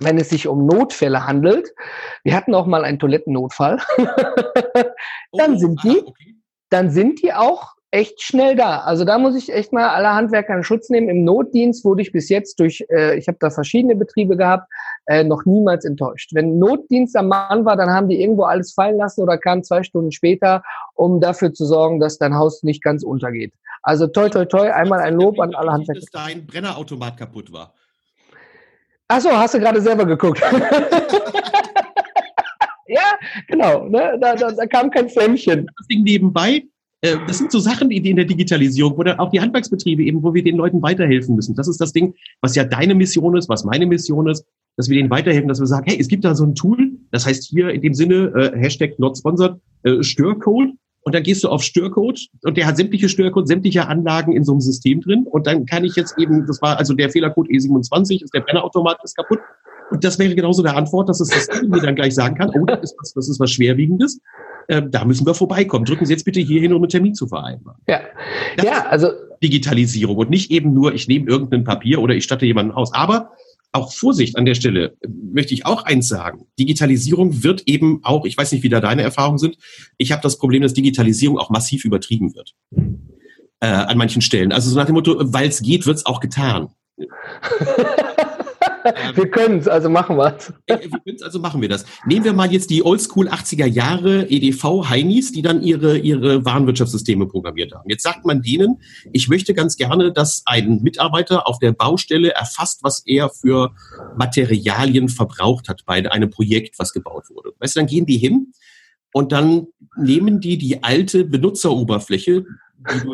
[0.00, 1.74] wenn es sich um Notfälle handelt.
[2.22, 3.78] Wir hatten auch mal einen Toilettennotfall.
[5.32, 6.04] dann oh, sind die,
[6.70, 8.80] dann sind die auch echt schnell da.
[8.80, 11.08] Also da muss ich echt mal alle Handwerker in Schutz nehmen.
[11.08, 14.70] Im Notdienst wurde ich bis jetzt durch, äh, ich habe da verschiedene Betriebe gehabt,
[15.06, 16.30] äh, noch niemals enttäuscht.
[16.34, 19.82] Wenn Notdienst am Mann war, dann haben die irgendwo alles fallen lassen oder kamen zwei
[19.82, 20.62] Stunden später,
[20.94, 23.54] um dafür zu sorgen, dass dein Haus nicht ganz untergeht.
[23.82, 26.00] Also toi toi toi, einmal ein Lob an alle Handwerker.
[26.00, 27.72] Dass dein Brennerautomat kaputt war.
[29.08, 30.42] Ach so, hast du gerade selber geguckt.
[32.86, 33.88] ja, genau.
[33.88, 34.18] Ne?
[34.20, 35.66] Da, da, da kam kein Flämmchen.
[35.78, 36.64] Das Ding nebenbei,
[37.00, 40.34] das sind so Sachen, die in der Digitalisierung, wo dann auch die Handwerksbetriebe eben, wo
[40.34, 41.54] wir den Leuten weiterhelfen müssen.
[41.54, 44.44] Das ist das Ding, was ja deine Mission ist, was meine Mission ist,
[44.76, 47.26] dass wir denen weiterhelfen, dass wir sagen, hey, es gibt da so ein Tool, das
[47.26, 50.70] heißt hier in dem Sinne, äh, Hashtag not sponsored, äh, Störcode.
[51.02, 54.52] Und dann gehst du auf Störcode und der hat sämtliche Störcode, sämtliche Anlagen in so
[54.52, 55.24] einem System drin.
[55.24, 58.98] Und dann kann ich jetzt eben, das war also der Fehlercode E27, ist der Brennerautomat
[59.04, 59.38] ist kaputt.
[59.90, 62.50] Und das wäre genauso der Antwort, dass es das System mir dann gleich sagen kann,
[62.50, 64.20] oh, das ist was, das ist was Schwerwiegendes
[64.68, 65.84] äh, da müssen wir vorbeikommen.
[65.84, 67.80] Drücken Sie jetzt bitte hier hin, um einen Termin zu vereinbaren.
[67.88, 68.00] Ja,
[68.56, 69.08] das ja also
[69.42, 72.92] Digitalisierung und nicht eben nur, ich nehme irgendein Papier oder ich statte jemanden aus.
[72.92, 73.32] Aber
[73.72, 74.96] auch Vorsicht an der Stelle
[75.32, 76.46] möchte ich auch eins sagen.
[76.58, 79.56] Digitalisierung wird eben auch, ich weiß nicht, wie da deine Erfahrungen sind,
[79.96, 82.54] ich habe das Problem, dass Digitalisierung auch massiv übertrieben wird.
[83.60, 84.52] Äh, an manchen Stellen.
[84.52, 86.68] Also so nach dem Motto, weil es geht, wird es auch getan.
[89.14, 90.52] wir können es, also machen wir es.
[90.66, 91.84] wir können es, also machen wir das.
[92.06, 97.72] Nehmen wir mal jetzt die Oldschool 80er Jahre EDV-Heinis, die dann ihre, ihre Warenwirtschaftssysteme programmiert
[97.72, 97.88] haben.
[97.88, 98.80] Jetzt sagt man denen,
[99.12, 103.72] ich möchte ganz gerne, dass ein Mitarbeiter auf der Baustelle erfasst, was er für
[104.16, 107.52] Materialien verbraucht hat bei einem Projekt, was gebaut wurde.
[107.58, 108.52] Weißt du, dann gehen die hin
[109.12, 109.66] und dann
[109.96, 112.44] nehmen die die alte Benutzeroberfläche,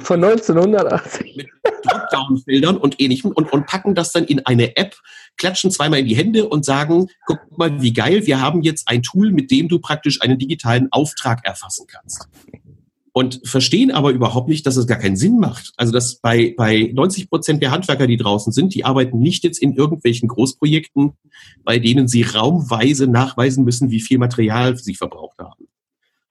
[0.00, 1.36] von 1980.
[1.36, 1.48] Mit
[1.84, 4.96] Dropdown-Feldern und ähnlichem und, und packen das dann in eine App,
[5.36, 9.02] klatschen zweimal in die Hände und sagen, guck mal, wie geil, wir haben jetzt ein
[9.02, 12.28] Tool, mit dem du praktisch einen digitalen Auftrag erfassen kannst.
[13.12, 15.72] Und verstehen aber überhaupt nicht, dass es gar keinen Sinn macht.
[15.76, 19.62] Also dass bei, bei 90 Prozent der Handwerker, die draußen sind, die arbeiten nicht jetzt
[19.62, 21.12] in irgendwelchen Großprojekten,
[21.62, 25.68] bei denen sie raumweise nachweisen müssen, wie viel Material sie verbraucht haben.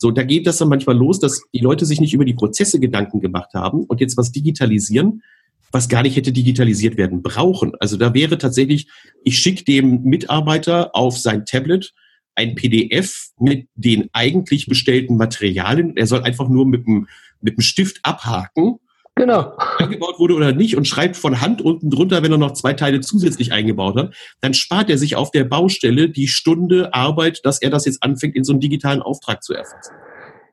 [0.04, 2.78] So, da geht das dann manchmal los, dass die Leute sich nicht über die Prozesse
[2.82, 5.24] Gedanken gemacht haben und jetzt was digitalisieren,
[5.72, 7.72] was gar nicht hätte digitalisiert werden brauchen.
[7.80, 8.90] Also da wäre tatsächlich,
[9.24, 11.94] ich schicke dem Mitarbeiter auf sein Tablet
[12.36, 15.96] ein PDF mit den eigentlich bestellten Materialien.
[15.96, 17.08] Er soll einfach nur mit dem,
[17.40, 18.80] mit dem Stift abhaken
[19.16, 19.56] Genau.
[19.78, 23.02] Eingebaut wurde oder nicht und schreibt von Hand unten drunter, wenn er noch zwei Teile
[23.02, 27.70] zusätzlich eingebaut hat, dann spart er sich auf der Baustelle die Stunde Arbeit, dass er
[27.70, 29.94] das jetzt anfängt, in so einen digitalen Auftrag zu erfassen.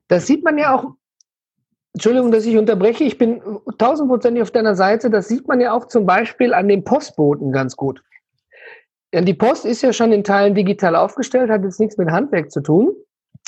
[0.09, 0.93] Das sieht man ja auch,
[1.95, 3.41] Entschuldigung, dass ich unterbreche, ich bin
[3.79, 7.77] tausendprozentig auf deiner Seite, das sieht man ja auch zum Beispiel an den Postboten ganz
[7.77, 8.03] gut.
[9.13, 12.53] Denn die Post ist ja schon in Teilen digital aufgestellt, hat jetzt nichts mit Handwerk
[12.53, 12.95] zu tun.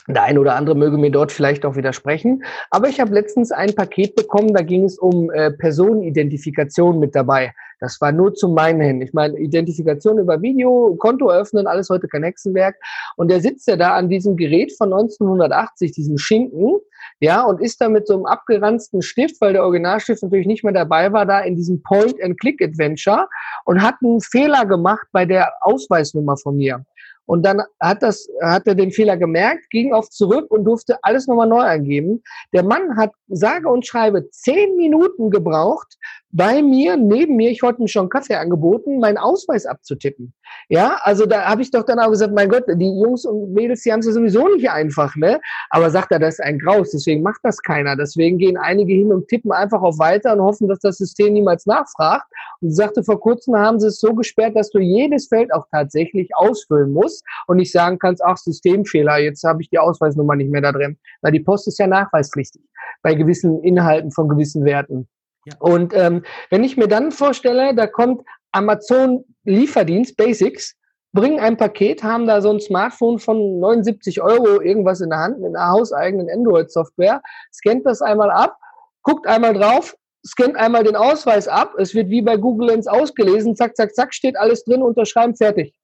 [0.09, 2.43] Der eine oder andere möge mir dort vielleicht auch widersprechen.
[2.71, 7.55] Aber ich habe letztens ein Paket bekommen, da ging es um äh, Personenidentifikation mit dabei.
[7.79, 9.03] Das war nur zum meinen Händen.
[9.03, 12.77] Ich meine, Identifikation über Video, Konto öffnen, alles heute kein Hexenwerk.
[13.17, 16.79] Und der sitzt ja da an diesem Gerät von 1980, diesem Schinken,
[17.19, 20.73] ja, und ist da mit so einem abgeranzten Stift, weil der Originalstift natürlich nicht mehr
[20.73, 23.29] dabei war, da in diesem Point-and-Click-Adventure
[23.65, 26.85] und hat einen Fehler gemacht bei der Ausweisnummer von mir.
[27.27, 31.27] Und dann hat das, hat er den Fehler gemerkt, ging auf zurück und durfte alles
[31.27, 32.23] nochmal neu eingeben.
[32.53, 35.97] Der Mann hat sage und schreibe zehn Minuten gebraucht,
[36.35, 40.33] bei mir, neben mir, ich wollte mir schon Kaffee angeboten, meinen Ausweis abzutippen.
[40.71, 43.83] Ja, also da habe ich doch dann auch gesagt, mein Gott, die Jungs und Mädels,
[43.83, 45.41] die haben es ja sowieso nicht einfach, ne?
[45.69, 47.97] Aber sagt er, das ist ein Graus, deswegen macht das keiner.
[47.97, 51.67] Deswegen gehen einige hin und tippen einfach auf weiter und hoffen, dass das System niemals
[51.67, 52.27] nachfragt.
[52.63, 56.31] Und sagte, vor kurzem haben sie es so gesperrt, dass du jedes Feld auch tatsächlich
[56.35, 60.63] ausfüllen musst und nicht sagen kannst, ach, Systemfehler, jetzt habe ich die Ausweisnummer nicht mehr
[60.63, 60.97] da drin.
[61.21, 62.63] Weil die Post ist ja nachweispflichtig
[63.03, 65.09] bei gewissen Inhalten von gewissen Werten.
[65.45, 65.55] Ja.
[65.59, 70.77] Und ähm, wenn ich mir dann vorstelle, da kommt Amazon Lieferdienst Basics,
[71.13, 75.41] bringen ein Paket, haben da so ein Smartphone von 79 Euro irgendwas in der Hand
[75.41, 77.21] mit einer hauseigenen Android-Software,
[77.53, 78.57] scannt das einmal ab,
[79.03, 79.95] guckt einmal drauf,
[80.27, 84.15] scannt einmal den Ausweis ab, es wird wie bei Google Lens ausgelesen, zack, zack, zack,
[84.15, 85.75] steht alles drin, unterschreiben, fertig.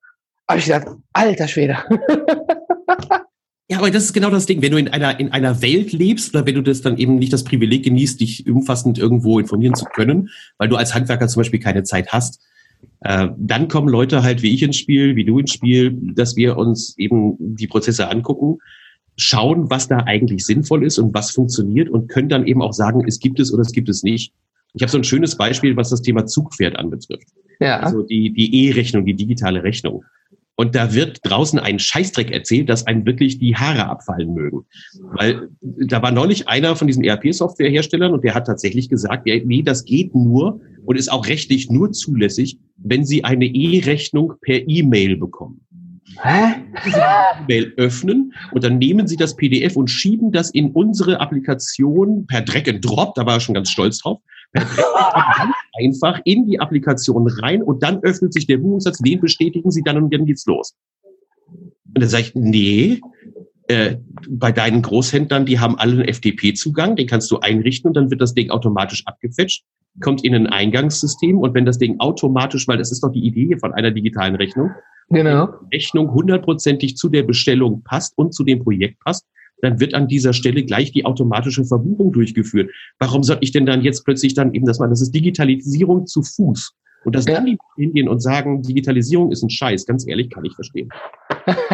[0.46, 1.76] Aber ich dachte, alter Schwede.
[3.70, 4.62] Ja, aber das ist genau das Ding.
[4.62, 7.32] Wenn du in einer, in einer Welt lebst oder wenn du das dann eben nicht
[7.34, 11.60] das Privileg genießt, dich umfassend irgendwo informieren zu können, weil du als Handwerker zum Beispiel
[11.60, 12.40] keine Zeit hast,
[13.00, 16.56] äh, dann kommen Leute halt wie ich ins Spiel, wie du ins Spiel, dass wir
[16.56, 18.58] uns eben die Prozesse angucken,
[19.16, 23.04] schauen, was da eigentlich sinnvoll ist und was funktioniert und können dann eben auch sagen,
[23.06, 24.32] es gibt es oder es gibt es nicht.
[24.74, 27.28] Ich habe so ein schönes Beispiel, was das Thema Zugpferd anbetrifft.
[27.60, 27.80] Ja.
[27.80, 30.04] Also die, die E-Rechnung, die digitale Rechnung.
[30.60, 34.66] Und da wird draußen ein Scheißdreck erzählt, dass einem wirklich die Haare abfallen mögen.
[35.12, 39.62] Weil da war neulich einer von diesen ERP-Softwareherstellern und der hat tatsächlich gesagt, ja, nee,
[39.62, 45.16] das geht nur und ist auch rechtlich nur zulässig, wenn Sie eine E-Rechnung per E-Mail
[45.16, 45.60] bekommen.
[46.22, 46.54] Hä?
[46.84, 52.26] Sie E-Mail öffnen und dann nehmen Sie das PDF und schieben das in unsere Applikation
[52.26, 54.18] per Drag and Drop, da war er schon ganz stolz drauf,
[54.52, 59.82] ganz einfach in die Applikation rein und dann öffnet sich der Buchungssatz, den bestätigen Sie
[59.82, 60.74] dann und dann geht's los.
[61.46, 63.00] Und dann sage ich, nee,
[63.68, 63.96] äh,
[64.28, 68.20] bei deinen Großhändlern, die haben alle einen FTP-Zugang, den kannst du einrichten und dann wird
[68.20, 69.64] das Ding automatisch abgefetcht,
[70.00, 73.56] kommt in ein Eingangssystem und wenn das Ding automatisch, weil das ist doch die Idee
[73.58, 74.70] von einer digitalen Rechnung,
[75.10, 75.48] genau.
[75.72, 79.26] Rechnung hundertprozentig zu der Bestellung passt und zu dem Projekt passt,
[79.60, 82.70] dann wird an dieser Stelle gleich die automatische Verbuchung durchgeführt.
[82.98, 86.22] Warum soll ich denn dann jetzt plötzlich dann eben das mal, das ist Digitalisierung zu
[86.22, 86.74] Fuß.
[87.04, 87.34] Und dass ja.
[87.34, 90.88] dann die hingehen und sagen, Digitalisierung ist ein Scheiß, ganz ehrlich, kann ich verstehen.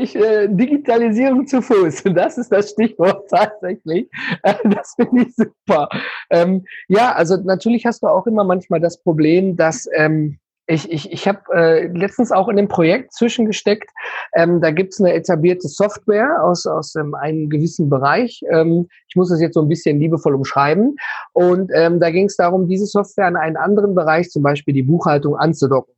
[0.00, 4.08] ich, äh, Digitalisierung zu Fuß, das ist das Stichwort tatsächlich.
[4.42, 5.88] Äh, das finde ich super.
[6.30, 10.38] Ähm, ja, also natürlich hast du auch immer manchmal das Problem, dass ähm,
[10.70, 13.90] ich, ich, ich habe äh, letztens auch in dem Projekt zwischengesteckt.
[14.34, 18.40] Ähm, da gibt es eine etablierte Software aus, aus ähm, einem gewissen Bereich.
[18.48, 20.94] Ähm, ich muss das jetzt so ein bisschen liebevoll umschreiben.
[21.32, 24.84] Und ähm, da ging es darum, diese Software an einen anderen Bereich, zum Beispiel die
[24.84, 25.92] Buchhaltung, anzudocken.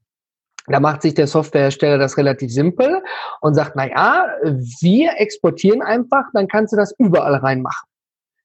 [0.68, 3.02] Da macht sich der Softwarehersteller das relativ simpel
[3.40, 4.26] und sagt, na ja,
[4.80, 7.91] wir exportieren einfach, dann kannst du das überall reinmachen.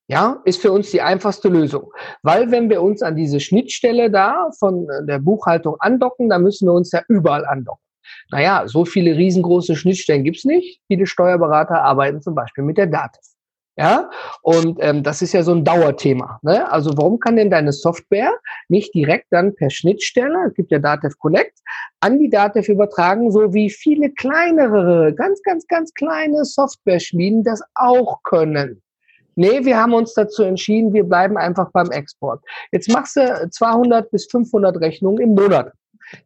[0.10, 1.92] Ja, ist für uns die einfachste Lösung.
[2.24, 6.74] Weil wenn wir uns an diese Schnittstelle da von der Buchhaltung andocken, dann müssen wir
[6.74, 7.84] uns ja überall andocken.
[8.32, 10.82] Naja, so viele riesengroße Schnittstellen gibt's nicht.
[10.88, 13.22] Viele Steuerberater arbeiten zum Beispiel mit der Dativ.
[13.80, 14.10] Ja,
[14.42, 16.40] und ähm, das ist ja so ein Dauerthema.
[16.42, 16.72] Ne?
[16.72, 18.34] Also warum kann denn deine Software
[18.70, 21.60] nicht direkt dann per Schnittstelle, es gibt ja Datev Connect,
[22.00, 28.24] an die Datev übertragen, so wie viele kleinere, ganz, ganz, ganz kleine Software-Schmieden das auch
[28.24, 28.82] können.
[29.38, 32.42] Nee, wir haben uns dazu entschieden, wir bleiben einfach beim Export.
[32.72, 35.74] Jetzt machst du 200 bis 500 Rechnungen im Monat.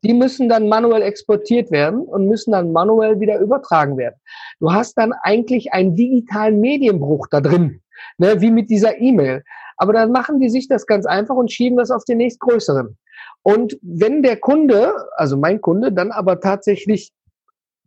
[0.04, 4.16] Die müssen dann manuell exportiert werden und müssen dann manuell wieder übertragen werden.
[4.62, 7.82] Du hast dann eigentlich einen digitalen Medienbruch da drin,
[8.18, 9.44] ne, wie mit dieser E-Mail.
[9.76, 12.98] Aber dann machen die sich das ganz einfach und schieben das auf den nächstgrößeren.
[13.44, 17.12] Und wenn der Kunde, also mein Kunde, dann aber tatsächlich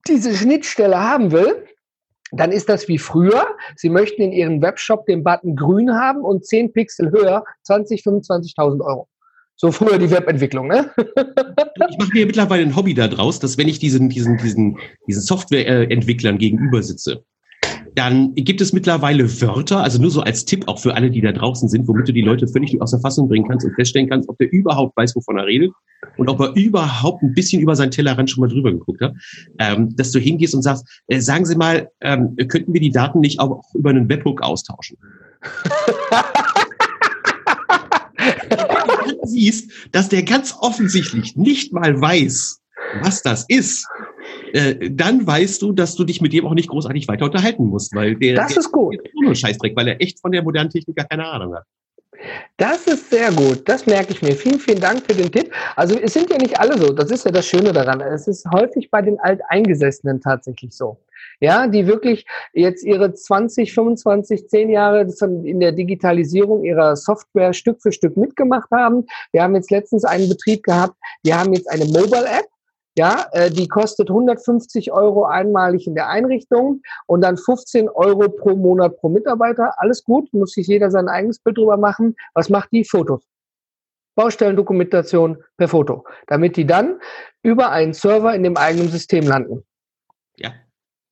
[0.07, 1.65] diese Schnittstelle haben will,
[2.37, 3.47] dann ist das wie früher.
[3.77, 8.85] Sie möchten in Ihrem Webshop den Button grün haben und 10 Pixel höher, 20, 25.000
[8.85, 9.09] Euro.
[9.57, 10.91] So früher die Webentwicklung, ne?
[10.97, 16.39] ich mache mir mittlerweile ein Hobby daraus, dass wenn ich diesen, diesen, diesen, diesen Softwareentwicklern
[16.39, 17.25] gegenüber sitze,
[17.95, 21.33] dann gibt es mittlerweile Wörter, also nur so als Tipp auch für alle, die da
[21.33, 24.29] draußen sind, womit du die Leute völlig aus der Fassung bringen kannst und feststellen kannst,
[24.29, 25.73] ob der überhaupt weiß, wovon er redet
[26.17, 29.15] und ob er überhaupt ein bisschen über seinen Tellerrand schon mal drüber geguckt hat,
[29.59, 33.21] ähm, dass du hingehst und sagst, äh, sagen Sie mal, ähm, könnten wir die Daten
[33.21, 34.99] nicht auch über einen Webhook austauschen?
[39.07, 42.61] Wenn du siehst, dass der ganz offensichtlich nicht mal weiß,
[43.03, 43.87] was das ist,
[44.53, 47.95] äh, dann weißt du, dass du dich mit dem auch nicht großartig weiter unterhalten musst,
[47.95, 48.95] weil der, das ist gut.
[48.95, 51.65] Der nur Scheißdreck, weil er echt von der modernen Technik gar keine Ahnung hat.
[52.57, 53.69] Das ist sehr gut.
[53.69, 54.33] Das merke ich mir.
[54.33, 55.53] Vielen, vielen Dank für den Tipp.
[55.77, 56.93] Also es sind ja nicht alle so.
[56.93, 58.01] Das ist ja das Schöne daran.
[58.01, 60.99] Es ist häufig bei den Alteingesessenen tatsächlich so.
[61.41, 65.07] ja, die wirklich jetzt ihre 20, 25, 10 Jahre
[65.45, 69.07] in der Digitalisierung ihrer Software Stück für Stück mitgemacht haben.
[69.33, 70.95] Wir haben jetzt letztens einen Betrieb gehabt,
[71.25, 72.47] die haben jetzt eine Mobile App,
[72.97, 78.55] ja, äh, die kostet 150 Euro einmalig in der Einrichtung und dann 15 Euro pro
[78.55, 79.75] Monat pro Mitarbeiter.
[79.79, 82.15] Alles gut, muss sich jeder sein eigenes Bild drüber machen.
[82.35, 82.85] Was macht die?
[82.85, 83.27] Fotos.
[84.15, 87.01] Baustellendokumentation per Foto, damit die dann
[87.43, 89.65] über einen Server in dem eigenen System landen.
[90.37, 90.53] Ja.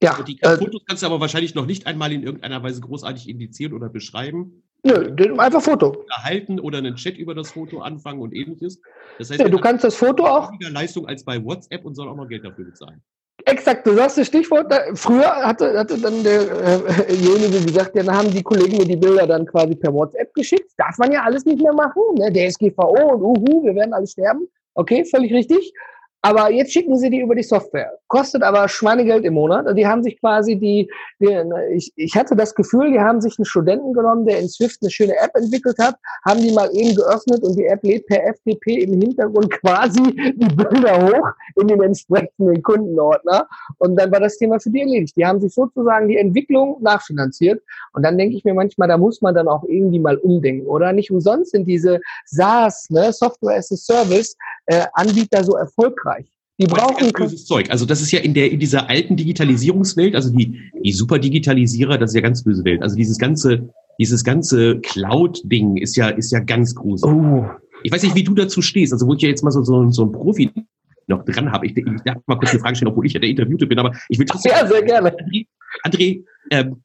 [0.00, 0.22] Ja.
[0.22, 3.72] die äh, Fotos kannst du aber wahrscheinlich noch nicht einmal in irgendeiner Weise großartig indizieren
[3.72, 4.62] oder beschreiben.
[4.84, 6.04] Nö, einfach Foto.
[6.08, 8.80] Erhalten oder einen Chat über das Foto anfangen und ähnliches.
[9.18, 10.50] Das heißt, ja, du kannst das Foto auch.
[10.50, 13.00] Weniger Leistung als bei WhatsApp und soll auch noch Geld dafür bezahlen.
[13.44, 14.72] Exakt, du sagst das Stichwort.
[14.94, 19.26] Früher hatte, hatte dann derjenige äh, gesagt, ja, dann haben die Kollegen mir die Bilder
[19.26, 20.72] dann quasi per WhatsApp geschickt.
[20.76, 22.02] Darf man ja alles nicht mehr machen.
[22.14, 22.32] Ne?
[22.32, 24.48] DSGVO und uhu, wir werden alle sterben.
[24.74, 25.72] Okay, völlig richtig.
[26.24, 27.98] Aber jetzt schicken sie die über die Software.
[28.06, 29.66] Kostet aber Schweinegeld im Monat.
[29.76, 31.42] Die haben sich quasi die, die
[31.74, 34.90] ich, ich hatte das Gefühl, die haben sich einen Studenten genommen, der in Swift eine
[34.90, 38.84] schöne App entwickelt hat, haben die mal eben geöffnet und die App lädt per FTP
[38.84, 41.28] im Hintergrund quasi die Bilder hoch
[41.60, 43.48] in den entsprechenden Kundenordner.
[43.78, 45.16] Und dann war das Thema für die erledigt.
[45.16, 47.60] Die haben sich sozusagen die Entwicklung nachfinanziert.
[47.94, 50.92] Und dann denke ich mir manchmal, da muss man dann auch irgendwie mal umdenken, oder?
[50.92, 56.11] Nicht umsonst sind diese SaaS, ne, Software as a Service, äh, Anbieter so erfolgreich.
[56.58, 57.70] Die brauchen böses Zeug.
[57.70, 62.10] Also das ist ja in der in dieser alten Digitalisierungswelt, also die die Superdigitalisierer, das
[62.10, 62.82] ist ja ganz böse Welt.
[62.82, 67.04] Also dieses ganze dieses ganze Cloud-Ding ist ja ist ja ganz groß.
[67.04, 67.46] Oh.
[67.84, 68.92] Ich weiß nicht, wie du dazu stehst.
[68.92, 70.50] Also wo ich ja jetzt mal so so, so ein Profi
[71.08, 71.66] noch dran habe.
[71.66, 73.92] Ich, ich darf mal kurz eine Frage stellen, obwohl ich ja der Interviewte bin, aber
[74.08, 74.52] ich will trotzdem.
[74.52, 75.10] Ja, sehr gerne.
[75.10, 75.46] André,
[75.84, 76.82] André ähm,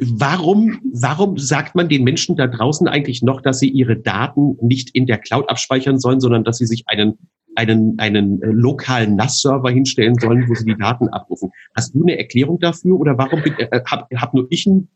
[0.00, 4.90] warum, warum sagt man den Menschen da draußen eigentlich noch, dass sie ihre Daten nicht
[4.94, 7.18] in der Cloud abspeichern sollen, sondern dass sie sich einen,
[7.56, 11.50] einen, einen äh, lokalen NAS-Server hinstellen sollen, wo sie die Daten abrufen?
[11.74, 14.88] Hast du eine Erklärung dafür oder warum äh, hab, hab nur ich ein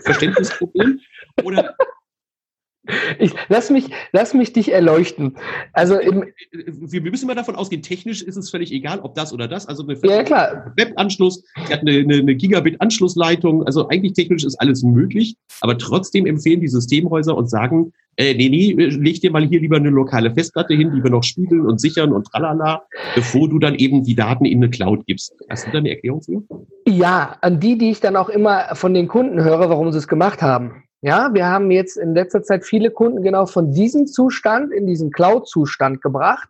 [0.00, 1.00] Verständnisproblem?
[1.44, 1.74] Oder
[3.18, 5.36] ich, lass mich, lass mich dich erleuchten.
[5.72, 9.46] Also im, wir müssen mal davon ausgehen, technisch ist es völlig egal, ob das oder
[9.46, 9.66] das.
[9.66, 10.72] Also eine ja, klar.
[10.76, 13.64] Webanschluss, die hat eine, eine, eine Gigabit-Anschlussleitung.
[13.64, 18.48] Also eigentlich technisch ist alles möglich, aber trotzdem empfehlen die Systemhäuser und sagen, äh, nee,
[18.48, 21.80] nee, leg dir mal hier lieber eine lokale Festplatte hin, die wir noch spiegeln und
[21.80, 22.82] sichern und tralala,
[23.14, 25.32] bevor du dann eben die Daten in eine Cloud gibst.
[25.48, 26.42] Hast du da eine Erklärung für?
[26.86, 30.08] Ja, an die, die ich dann auch immer von den Kunden höre, warum sie es
[30.08, 30.82] gemacht haben.
[31.04, 35.10] Ja, wir haben jetzt in letzter Zeit viele Kunden genau von diesem Zustand in diesen
[35.10, 36.48] Cloud-Zustand gebracht.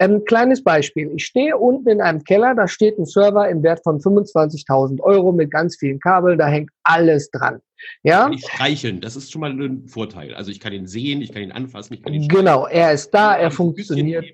[0.00, 1.12] Ein ähm, kleines Beispiel.
[1.14, 5.30] Ich stehe unten in einem Keller, da steht ein Server im Wert von 25.000 Euro
[5.30, 7.60] mit ganz vielen Kabeln, da hängt alles dran.
[8.02, 8.28] Ja.
[8.32, 10.34] Ich streicheln, das ist schon mal ein Vorteil.
[10.34, 13.10] Also ich kann ihn sehen, ich kann ihn anfassen, ich kann ihn Genau, er ist
[13.12, 14.26] da, er funktioniert.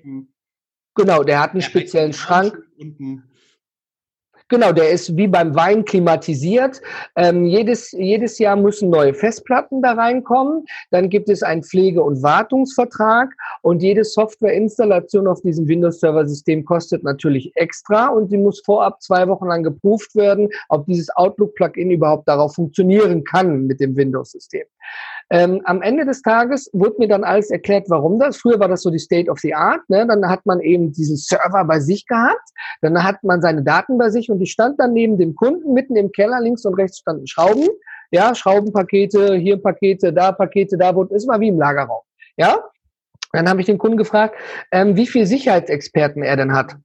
[0.95, 2.57] Genau, der hat einen speziellen Schrank.
[2.75, 3.28] Unten.
[4.49, 6.81] Genau, der ist wie beim Wein klimatisiert.
[7.15, 10.65] Ähm, jedes, jedes Jahr müssen neue Festplatten da reinkommen.
[10.89, 13.31] Dann gibt es einen Pflege- und Wartungsvertrag
[13.61, 19.45] und jede Softwareinstallation auf diesem Windows-Server-System kostet natürlich extra und sie muss vorab zwei Wochen
[19.45, 24.65] lang geprüft werden, ob dieses Outlook-Plugin überhaupt darauf funktionieren kann mit dem Windows-System.
[25.31, 28.37] Ähm, am Ende des Tages wurde mir dann alles erklärt, warum das.
[28.37, 29.87] Früher war das so die State of the Art.
[29.87, 30.05] Ne?
[30.07, 32.49] Dann hat man eben diesen Server bei sich gehabt.
[32.81, 35.95] Dann hat man seine Daten bei sich und die stand dann neben dem Kunden mitten
[35.95, 36.41] im Keller.
[36.41, 37.67] Links und rechts standen Schrauben.
[38.11, 42.01] Ja, Schraubenpakete, hier Pakete, da Pakete, da wurde, ist mal wie im Lagerraum.
[42.37, 42.57] Ja?
[43.31, 44.35] Dann habe ich den Kunden gefragt,
[44.71, 46.75] ähm, wie viel Sicherheitsexperten er denn hat.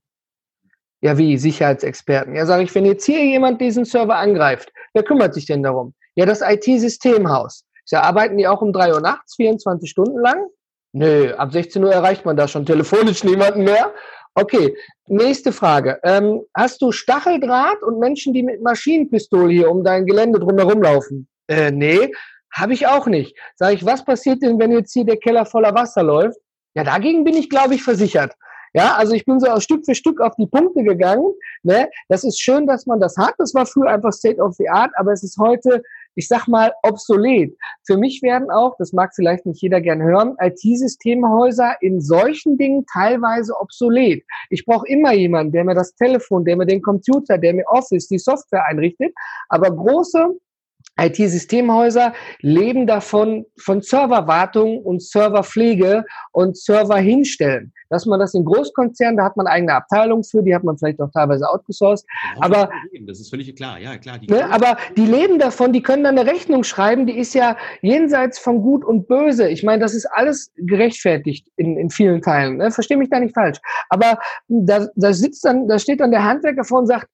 [1.01, 2.35] Ja, wie Sicherheitsexperten?
[2.35, 5.93] Ja, sage ich, wenn jetzt hier jemand diesen Server angreift, wer kümmert sich denn darum?
[6.15, 7.65] Ja, das IT-Systemhaus.
[7.91, 10.47] Ja, arbeiten die auch um drei Uhr nachts, 24 Stunden lang?
[10.93, 13.93] Nö, ab 16 Uhr erreicht man da schon telefonisch niemanden mehr.
[14.33, 14.75] Okay,
[15.07, 15.99] nächste Frage.
[16.03, 21.27] Ähm, hast du Stacheldraht und Menschen, die mit Maschinenpistole hier um dein Gelände drumherum laufen?
[21.47, 22.11] Äh, nee,
[22.51, 23.37] habe ich auch nicht.
[23.55, 26.37] Sag ich, was passiert denn, wenn jetzt hier der Keller voller Wasser läuft?
[26.73, 28.33] Ja, dagegen bin ich, glaube ich, versichert.
[28.73, 31.33] Ja, also ich bin so Stück für Stück auf die Punkte gegangen.
[31.63, 31.89] Ne?
[32.09, 33.35] Das ist schön, dass man das hat.
[33.37, 35.81] Das war früher einfach State of the Art, aber es ist heute
[36.15, 37.55] ich sag mal, obsolet.
[37.85, 42.85] Für mich werden auch, das mag vielleicht nicht jeder gern hören, IT-Systemhäuser in solchen Dingen
[42.91, 44.23] teilweise obsolet.
[44.49, 48.07] Ich brauche immer jemanden, der mir das Telefon, der mir den Computer, der mir Office,
[48.07, 49.13] die Software einrichtet.
[49.49, 50.29] Aber große
[50.97, 57.73] IT-Systemhäuser leben davon von Serverwartung und Serverpflege und Server hinstellen.
[57.89, 60.99] Dass man das in Großkonzernen, da hat man eigene Abteilungen für, die hat man vielleicht
[61.01, 62.05] auch teilweise outgesourced.
[62.39, 62.69] Aber
[63.05, 64.19] das ist völlig klar, ja klar.
[64.19, 67.57] Die ne, aber die leben davon, die können dann eine Rechnung schreiben, die ist ja
[67.81, 69.49] jenseits von Gut und Böse.
[69.49, 72.57] Ich meine, das ist alles gerechtfertigt in, in vielen Teilen.
[72.57, 72.71] Ne?
[72.71, 73.59] Verstehe mich da nicht falsch.
[73.89, 77.07] Aber da, da sitzt dann, da steht dann der Handwerker vor und sagt,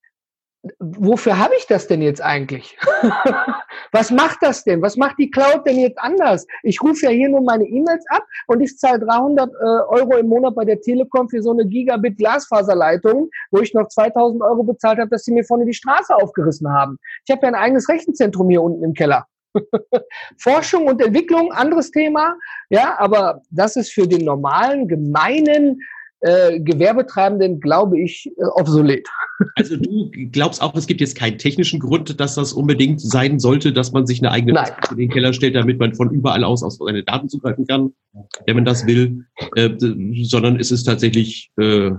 [0.80, 2.78] wofür habe ich das denn jetzt eigentlich?
[3.92, 4.82] Was macht das denn?
[4.82, 6.46] Was macht die Cloud denn jetzt anders?
[6.64, 9.54] Ich rufe ja hier nur meine E-Mails ab und ich zahle 300 äh,
[9.90, 14.42] Euro im Monat bei der Telekom für so eine Gigabit Glasfaserleitung, wo ich noch 2000
[14.44, 16.98] Euro bezahlt habe, dass sie mir vorne die Straße aufgerissen haben.
[17.26, 19.26] Ich habe ja ein eigenes Rechenzentrum hier unten im Keller.
[20.38, 22.36] Forschung und Entwicklung, anderes Thema.
[22.70, 25.82] Ja, aber das ist für den normalen, gemeinen
[26.22, 29.08] äh, Gewerbetreibenden, glaube ich, äh, obsolet.
[29.56, 33.74] Also du glaubst auch, es gibt jetzt keinen technischen Grund, dass das unbedingt sein sollte,
[33.74, 34.72] dass man sich eine eigene Nein.
[34.92, 37.94] in den Keller stellt, damit man von überall aus auf seine Daten zugreifen kann,
[38.46, 39.72] wenn man das will, äh,
[40.24, 41.92] sondern es ist tatsächlich äh,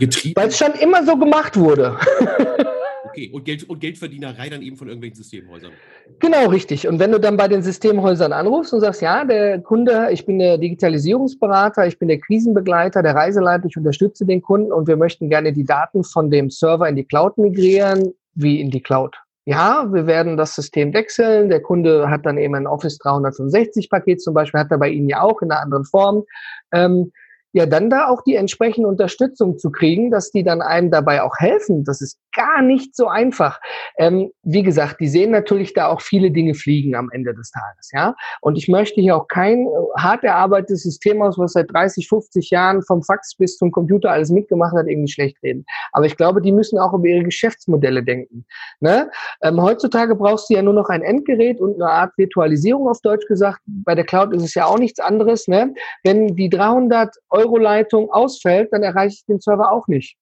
[0.00, 0.34] getrieben.
[0.34, 1.96] Weil es schon immer so gemacht wurde.
[3.14, 5.70] Okay, und, Geld, und Geldverdienerei dann eben von irgendwelchen Systemhäusern.
[6.18, 6.88] Genau, richtig.
[6.88, 10.40] Und wenn du dann bei den Systemhäusern anrufst und sagst, ja, der Kunde, ich bin
[10.40, 15.28] der Digitalisierungsberater, ich bin der Krisenbegleiter, der Reiseleiter, ich unterstütze den Kunden und wir möchten
[15.28, 19.16] gerne die Daten von dem Server in die Cloud migrieren, wie in die Cloud.
[19.46, 21.50] Ja, wir werden das System wechseln.
[21.50, 25.08] Der Kunde hat dann eben ein Office 365 Paket zum Beispiel, hat er bei Ihnen
[25.08, 26.24] ja auch in einer anderen Form.
[26.72, 27.12] Ähm,
[27.54, 31.36] ja, dann da auch die entsprechende Unterstützung zu kriegen, dass die dann einem dabei auch
[31.38, 31.84] helfen.
[31.84, 33.60] Das ist gar nicht so einfach.
[33.96, 37.90] Ähm, wie gesagt, die sehen natürlich da auch viele Dinge fliegen am Ende des Tages,
[37.92, 38.14] ja.
[38.40, 42.50] Und ich möchte hier auch kein äh, hart erarbeitetes System aus, was seit 30, 50
[42.50, 45.64] Jahren vom Fax bis zum Computer alles mitgemacht hat, irgendwie schlecht reden.
[45.92, 48.44] Aber ich glaube, die müssen auch über ihre Geschäftsmodelle denken.
[48.80, 49.10] Ne?
[49.42, 53.26] Ähm, heutzutage brauchst du ja nur noch ein Endgerät und eine Art Virtualisierung auf Deutsch
[53.26, 53.60] gesagt.
[53.66, 55.48] Bei der Cloud ist es ja auch nichts anderes.
[55.48, 55.72] Ne?
[56.02, 60.16] Wenn die 300 Euro Euro-Leitung ausfällt, dann erreiche ich den Server auch nicht.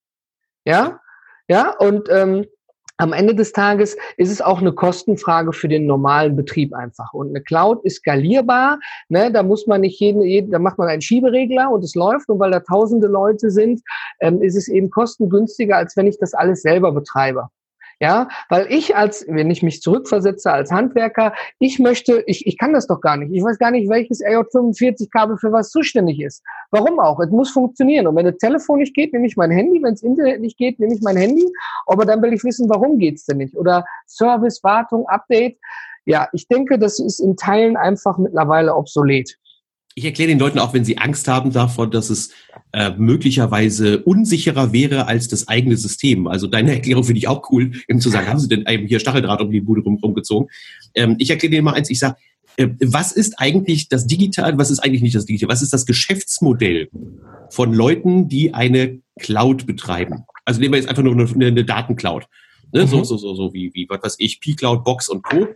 [0.64, 1.00] Ja?
[1.53, 2.46] Ja, und ähm,
[2.96, 7.12] am Ende des Tages ist es auch eine Kostenfrage für den normalen Betrieb einfach.
[7.12, 8.78] Und eine Cloud ist skalierbar.
[9.11, 9.30] Ne?
[9.30, 12.30] Da muss man nicht jeden, jeden, da macht man einen Schieberegler und es läuft.
[12.30, 13.82] Und weil da tausende Leute sind,
[14.20, 17.48] ähm, ist es eben kostengünstiger, als wenn ich das alles selber betreibe.
[18.03, 22.72] Ja, weil ich als, wenn ich mich zurückversetze als Handwerker, ich möchte, ich, ich kann
[22.72, 23.32] das doch gar nicht.
[23.32, 26.42] Ich weiß gar nicht, welches RJ45-Kabel für was zuständig ist.
[26.72, 27.20] Warum auch?
[27.20, 28.09] Es muss funktionieren.
[28.09, 29.80] Und wenn das Telefon nicht geht, nehme ich mein Handy.
[29.80, 31.46] Wenn das Internet nicht geht, nehme ich mein Handy.
[31.86, 33.55] Aber dann will ich wissen, warum geht's denn nicht?
[33.55, 35.59] Oder Service, Wartung, Update.
[36.05, 39.38] Ja, ich denke, das ist in Teilen einfach mittlerweile obsolet
[39.95, 42.30] ich erkläre den Leuten auch, wenn sie Angst haben davon, dass es
[42.72, 46.26] äh, möglicherweise unsicherer wäre als das eigene System.
[46.26, 49.01] Also deine Erklärung finde ich auch cool, eben zu sagen, haben sie denn eben hier
[49.01, 50.49] Stacheldraht um die Bude rum, rumgezogen?
[50.95, 52.16] Ähm, ich erkläre dir mal eins, ich sage,
[52.57, 55.86] äh, was ist eigentlich das Digital, was ist eigentlich nicht das Digital, was ist das
[55.86, 56.88] Geschäftsmodell
[57.51, 60.24] von Leuten, die eine Cloud betreiben?
[60.45, 62.26] Also nehmen wir jetzt einfach nur eine, eine Datencloud.
[62.72, 62.82] Ne?
[62.82, 62.88] Mhm.
[62.88, 65.49] So, so, so, so wie, wie, was weiß ich, P-Cloud, Box und Co.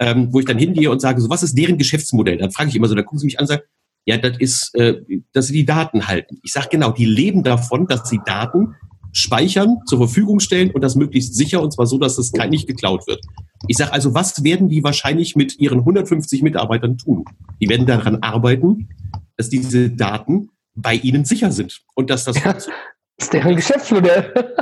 [0.00, 2.38] Ähm, wo ich dann hingehe und sage, so, was ist deren Geschäftsmodell?
[2.38, 3.62] Dann frage ich immer so, dann gucken sie mich an und sagen,
[4.06, 5.00] ja, das ist, äh,
[5.32, 6.38] dass sie die Daten halten.
[6.42, 8.74] Ich sage genau, die leben davon, dass sie Daten
[9.12, 13.06] speichern, zur Verfügung stellen und das möglichst sicher und zwar so, dass das nicht geklaut
[13.06, 13.20] wird.
[13.68, 17.24] Ich sage also, was werden die wahrscheinlich mit ihren 150 Mitarbeitern tun?
[17.60, 18.88] Die werden daran arbeiten,
[19.36, 22.42] dass diese Daten bei ihnen sicher sind und dass das.
[22.42, 22.68] Ja, das
[23.16, 24.32] ist deren Geschäftsmodell.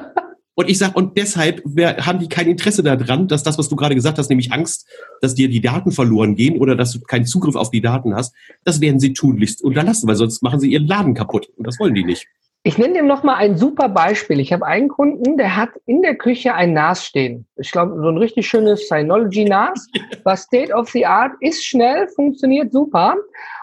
[0.55, 1.63] Und ich sage, und deshalb
[2.01, 4.87] haben die kein Interesse daran, dass das, was du gerade gesagt hast, nämlich Angst,
[5.23, 8.35] dass dir die Daten verloren gehen oder dass du keinen Zugriff auf die Daten hast,
[8.65, 11.49] das werden sie tunlichst unterlassen, weil sonst machen sie ihren Laden kaputt.
[11.57, 12.27] Und das wollen die nicht.
[12.65, 14.39] Ich nenne dir noch mal ein super Beispiel.
[14.39, 17.47] Ich habe einen Kunden, der hat in der Küche ein NAS stehen.
[17.57, 19.89] Ich glaube, so ein richtig schönes Synology NAS,
[20.25, 23.17] was State of the Art ist, schnell, funktioniert super.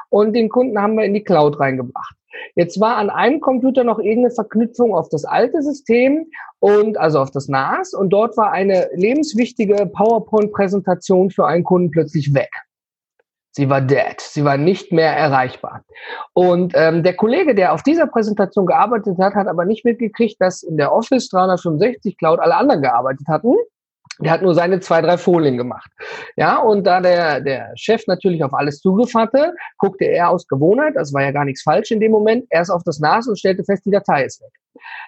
[0.10, 2.16] Und den Kunden haben wir in die Cloud reingebracht.
[2.56, 6.28] Jetzt war an einem Computer noch irgendeine Verknüpfung auf das alte System
[6.60, 12.34] und also auf das NAS und dort war eine lebenswichtige PowerPoint-Präsentation für einen Kunden plötzlich
[12.34, 12.50] weg.
[13.52, 14.20] Sie war dead.
[14.20, 15.84] Sie war nicht mehr erreichbar.
[16.34, 20.62] Und ähm, der Kollege, der auf dieser Präsentation gearbeitet hat, hat aber nicht mitgekriegt, dass
[20.64, 23.56] in der Office 365 Cloud alle anderen gearbeitet hatten.
[24.22, 25.90] Der hat nur seine zwei, drei Folien gemacht.
[26.36, 30.96] Ja, und da der, der Chef natürlich auf alles Zugriff hatte, guckte er aus Gewohnheit,
[30.96, 33.64] das war ja gar nichts falsch in dem Moment, erst auf das NAS und stellte
[33.64, 34.52] fest, die Datei ist weg.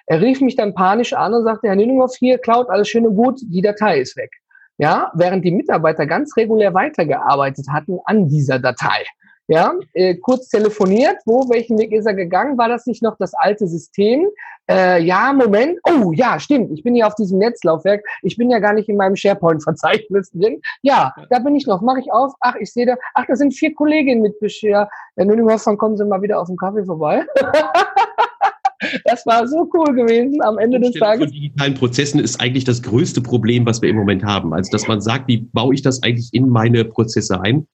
[0.06, 3.16] Er rief mich dann panisch an und sagte, Herr Nüninghoff, hier, Cloud, alles schön und
[3.16, 4.30] gut, die Datei ist weg.
[4.78, 9.04] Ja, während die Mitarbeiter ganz regulär weitergearbeitet hatten an dieser Datei.
[9.48, 12.56] Ja, äh, kurz telefoniert, wo, welchen Weg ist er gegangen?
[12.58, 14.28] War das nicht noch das alte System?
[14.70, 15.78] Äh, ja, Moment.
[15.84, 16.70] Oh, ja, stimmt.
[16.72, 18.04] Ich bin hier auf diesem Netzlaufwerk.
[18.22, 20.60] Ich bin ja gar nicht in meinem SharePoint-Verzeichnis drin.
[20.82, 21.82] Ja, da bin ich noch.
[21.82, 22.32] Mache ich auf.
[22.40, 22.96] Ach, ich sehe da.
[23.14, 24.88] Ach, da sind vier Kolleginnen mit Beschwer.
[25.16, 27.26] Herr Nüninghoff, dann kommen Sie mal wieder auf den Kaffee vorbei.
[29.04, 31.24] das war so cool gewesen am Ende des Tages.
[31.24, 34.54] Von digitalen Prozessen ist eigentlich das größte Problem, was wir im Moment haben.
[34.54, 37.66] Also, dass man sagt, wie baue ich das eigentlich in meine Prozesse ein?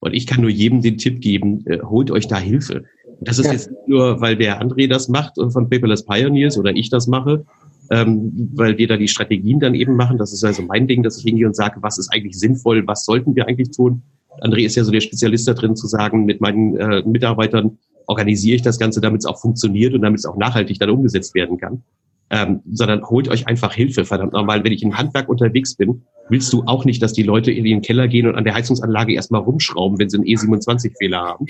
[0.00, 2.84] Und ich kann nur jedem den Tipp geben, äh, holt euch da Hilfe.
[3.20, 3.52] Das ist ja.
[3.52, 7.44] jetzt nur, weil der André das macht und von Paperless Pioneers oder ich das mache,
[7.90, 10.18] ähm, weil wir da die Strategien dann eben machen.
[10.18, 13.04] Das ist also mein Ding, dass ich hingehe und sage, was ist eigentlich sinnvoll, was
[13.04, 14.02] sollten wir eigentlich tun.
[14.40, 18.56] André ist ja so der Spezialist da drin zu sagen, mit meinen äh, Mitarbeitern organisiere
[18.56, 21.58] ich das Ganze, damit es auch funktioniert und damit es auch nachhaltig dann umgesetzt werden
[21.58, 21.82] kann.
[22.28, 24.64] Ähm, sondern holt euch einfach Hilfe, verdammt nochmal.
[24.64, 27.82] Wenn ich im Handwerk unterwegs bin, willst du auch nicht, dass die Leute in den
[27.82, 31.46] Keller gehen und an der Heizungsanlage erstmal rumschrauben, wenn sie einen E27-Fehler haben.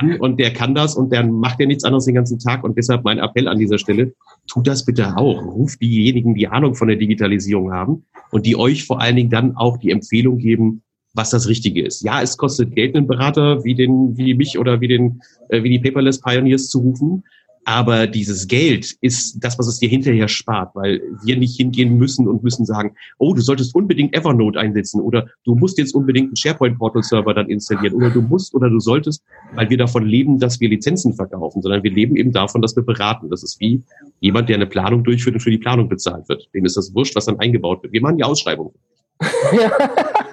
[0.20, 2.62] und der kann das und der macht ja nichts anderes den ganzen Tag.
[2.62, 4.14] Und deshalb mein Appell an dieser Stelle,
[4.46, 5.44] tut das bitte auch.
[5.44, 9.56] Ruft diejenigen, die Ahnung von der Digitalisierung haben und die euch vor allen Dingen dann
[9.56, 10.82] auch die Empfehlung geben,
[11.14, 12.02] was das Richtige ist.
[12.02, 15.70] Ja, es kostet Geld, einen Berater wie den, wie mich oder wie den, äh, wie
[15.70, 17.24] die Paperless Pioneers zu rufen.
[17.64, 22.26] Aber dieses Geld ist das, was es dir hinterher spart, weil wir nicht hingehen müssen
[22.26, 26.36] und müssen sagen, oh, du solltest unbedingt Evernote einsetzen oder du musst jetzt unbedingt einen
[26.36, 29.22] SharePoint-Portal-Server dann installieren oder du musst oder du solltest,
[29.54, 32.82] weil wir davon leben, dass wir Lizenzen verkaufen, sondern wir leben eben davon, dass wir
[32.82, 33.30] beraten.
[33.30, 33.82] Das ist wie
[34.18, 36.48] jemand, der eine Planung durchführt und für die Planung bezahlt wird.
[36.54, 37.92] Dem ist das wurscht, was dann eingebaut wird.
[37.92, 38.74] Wir machen die Ausschreibung.
[39.52, 39.70] Ja.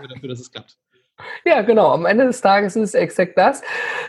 [0.08, 0.78] dafür, dass es klappt.
[1.46, 1.92] Ja, genau.
[1.92, 3.62] Am Ende des Tages ist es exakt das.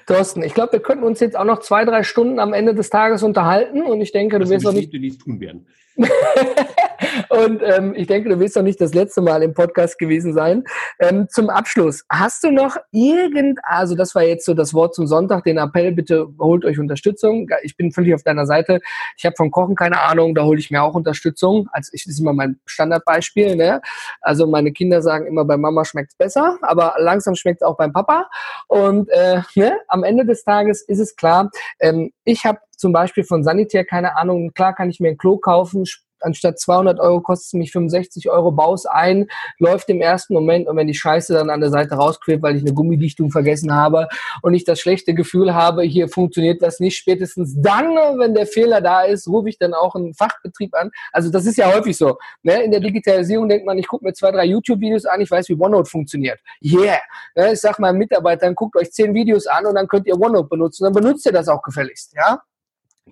[0.07, 2.91] Thorsten, ich glaube, wir könnten uns jetzt auch noch zwei, drei Stunden am Ende des
[2.91, 5.21] Tages unterhalten und ich denke, du wirst auch nicht.
[5.21, 5.67] tun werden.
[7.29, 10.65] Und ähm, ich denke, du willst doch nicht das letzte Mal im Podcast gewesen sein.
[10.99, 15.07] Ähm, zum Abschluss, hast du noch irgend, also das war jetzt so das Wort zum
[15.07, 17.49] Sonntag, den Appell, bitte holt euch Unterstützung.
[17.63, 18.81] Ich bin völlig auf deiner Seite.
[19.17, 21.69] Ich habe vom Kochen keine Ahnung, da hole ich mir auch Unterstützung.
[21.73, 23.57] Also ich, das ist immer mein Standardbeispiel.
[23.57, 23.81] Ne?
[24.21, 28.29] Also meine Kinder sagen immer, bei Mama schmeckt's besser, aber langsam schmeckt's auch beim Papa.
[28.69, 29.79] Und äh, ne?
[29.89, 34.17] am Ende des Tages ist es klar, ähm, ich habe zum Beispiel von Sanitär keine
[34.17, 35.85] Ahnung, klar kann ich mir ein Klo kaufen,
[36.21, 39.27] anstatt 200 Euro kostet es mich 65 Euro, baus ein,
[39.59, 42.63] läuft im ersten Moment und wenn die Scheiße dann an der Seite rausquillt, weil ich
[42.63, 44.09] eine Gummidichtung vergessen habe
[44.43, 48.81] und ich das schlechte Gefühl habe, hier funktioniert das nicht, spätestens dann, wenn der Fehler
[48.81, 50.91] da ist, rufe ich dann auch einen Fachbetrieb an.
[51.13, 52.19] Also das ist ja häufig so.
[52.43, 52.63] Ne?
[52.63, 55.55] In der Digitalisierung denkt man, ich gucke mir zwei, drei YouTube-Videos an, ich weiß, wie
[55.55, 56.41] OneNote funktioniert.
[56.63, 56.99] Yeah!
[57.35, 57.53] Ne?
[57.53, 60.85] Ich sage meinen Mitarbeitern, guckt euch zehn Videos an und dann könnt ihr OneNote benutzen.
[60.85, 62.15] Dann benutzt ihr das auch gefälligst.
[62.15, 62.41] Ja?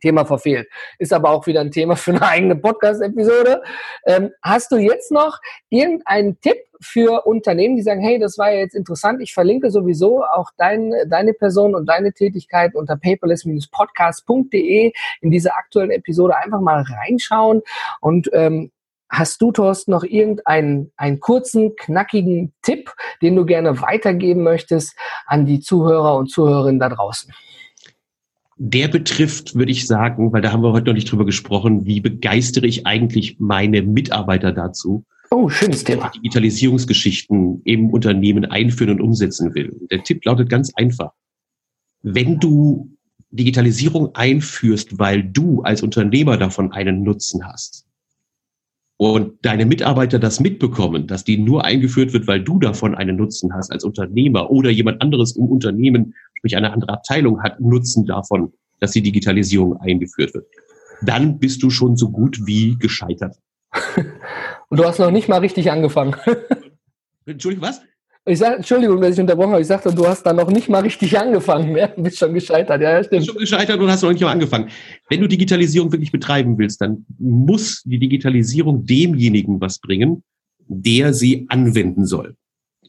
[0.01, 0.69] Thema verfehlt.
[0.99, 3.63] Ist aber auch wieder ein Thema für eine eigene Podcast-Episode.
[4.07, 5.39] Ähm, hast du jetzt noch
[5.69, 10.25] irgendeinen Tipp für Unternehmen, die sagen, hey, das war ja jetzt interessant, ich verlinke sowieso
[10.25, 16.83] auch dein, deine Person und deine Tätigkeit unter paperless-podcast.de in diese aktuellen Episode einfach mal
[16.83, 17.63] reinschauen
[18.01, 18.71] und ähm,
[19.11, 22.93] Hast du, Thorsten, noch irgendeinen einen kurzen, knackigen Tipp,
[23.23, 24.95] den du gerne weitergeben möchtest
[25.25, 27.33] an die Zuhörer und Zuhörerinnen da draußen?
[28.61, 32.01] Der betrifft, würde ich sagen, weil da haben wir heute noch nicht drüber gesprochen, wie
[32.01, 36.09] begeistere ich eigentlich meine Mitarbeiter dazu, Oh, schönes Thema.
[36.09, 39.77] Digitalisierungsgeschichten im Unternehmen einführen und umsetzen will.
[39.91, 41.13] Der Tipp lautet ganz einfach.
[42.03, 42.97] Wenn du
[43.31, 47.88] Digitalisierung einführst, weil du als Unternehmer davon einen Nutzen hast
[48.99, 53.55] und deine Mitarbeiter das mitbekommen, dass die nur eingeführt wird, weil du davon einen Nutzen
[53.55, 58.53] hast als Unternehmer oder jemand anderes im Unternehmen sprich eine andere Abteilung hat Nutzen davon,
[58.81, 60.47] dass die Digitalisierung eingeführt wird.
[61.03, 63.37] Dann bist du schon so gut wie gescheitert.
[64.69, 66.17] Und du hast noch nicht mal richtig angefangen.
[67.27, 67.83] Entschuldigung, was?
[68.29, 69.62] Ich sag, Entschuldigung, dass ich unterbrochen habe.
[69.62, 71.74] Ich sagte, du hast da noch nicht mal richtig angefangen.
[71.74, 71.87] Ja?
[71.87, 72.83] Du bist schon gescheitert.
[72.83, 73.26] Ja, stimmt.
[73.26, 74.68] Du bist schon gescheitert und hast noch nicht mal angefangen.
[75.09, 80.22] Wenn du Digitalisierung wirklich betreiben willst, dann muss die Digitalisierung demjenigen was bringen,
[80.66, 82.37] der sie anwenden soll.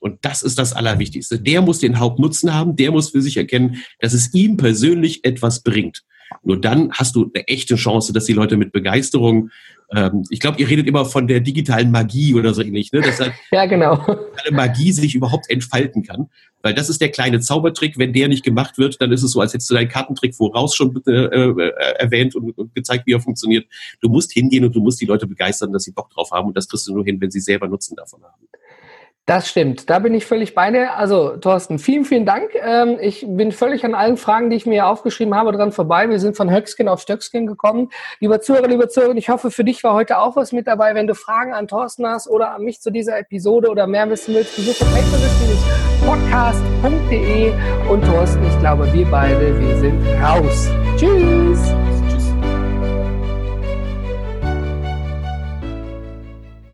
[0.01, 1.39] Und das ist das Allerwichtigste.
[1.39, 5.61] Der muss den Hauptnutzen haben, der muss für sich erkennen, dass es ihm persönlich etwas
[5.61, 6.03] bringt.
[6.43, 9.51] Nur dann hast du eine echte Chance, dass die Leute mit Begeisterung,
[9.95, 13.01] ähm, ich glaube, ihr redet immer von der digitalen Magie oder so ähnlich, ne?
[13.01, 13.93] dass halt ja, genau.
[13.93, 16.29] alle Magie sich überhaupt entfalten kann.
[16.61, 17.97] Weil das ist der kleine Zaubertrick.
[17.97, 20.75] Wenn der nicht gemacht wird, dann ist es so, als hättest du deinen Kartentrick voraus
[20.75, 23.65] schon äh, äh, erwähnt und, und gezeigt, wie er funktioniert.
[24.01, 26.49] Du musst hingehen und du musst die Leute begeistern, dass sie Bock drauf haben.
[26.49, 28.47] Und das kriegst du nur hin, wenn sie selber Nutzen davon haben.
[29.29, 30.95] Das stimmt, da bin ich völlig bei dir.
[30.95, 32.49] Also Thorsten, vielen, vielen Dank.
[32.55, 36.09] Ähm, ich bin völlig an allen Fragen, die ich mir aufgeschrieben habe, dran vorbei.
[36.09, 37.91] Wir sind von Höckskin auf Stöckskin gekommen.
[38.19, 40.95] Lieber Zuhörer, lieber Zuhörer, ich hoffe, für dich war heute auch was mit dabei.
[40.95, 44.33] Wenn du Fragen an Thorsten hast oder an mich zu dieser Episode oder mehr wissen
[44.33, 47.53] willst, besuche paperless-podcast.de
[47.87, 50.71] und Thorsten, ich glaube, wir beide, wir sind raus.
[50.97, 51.48] Tschüss!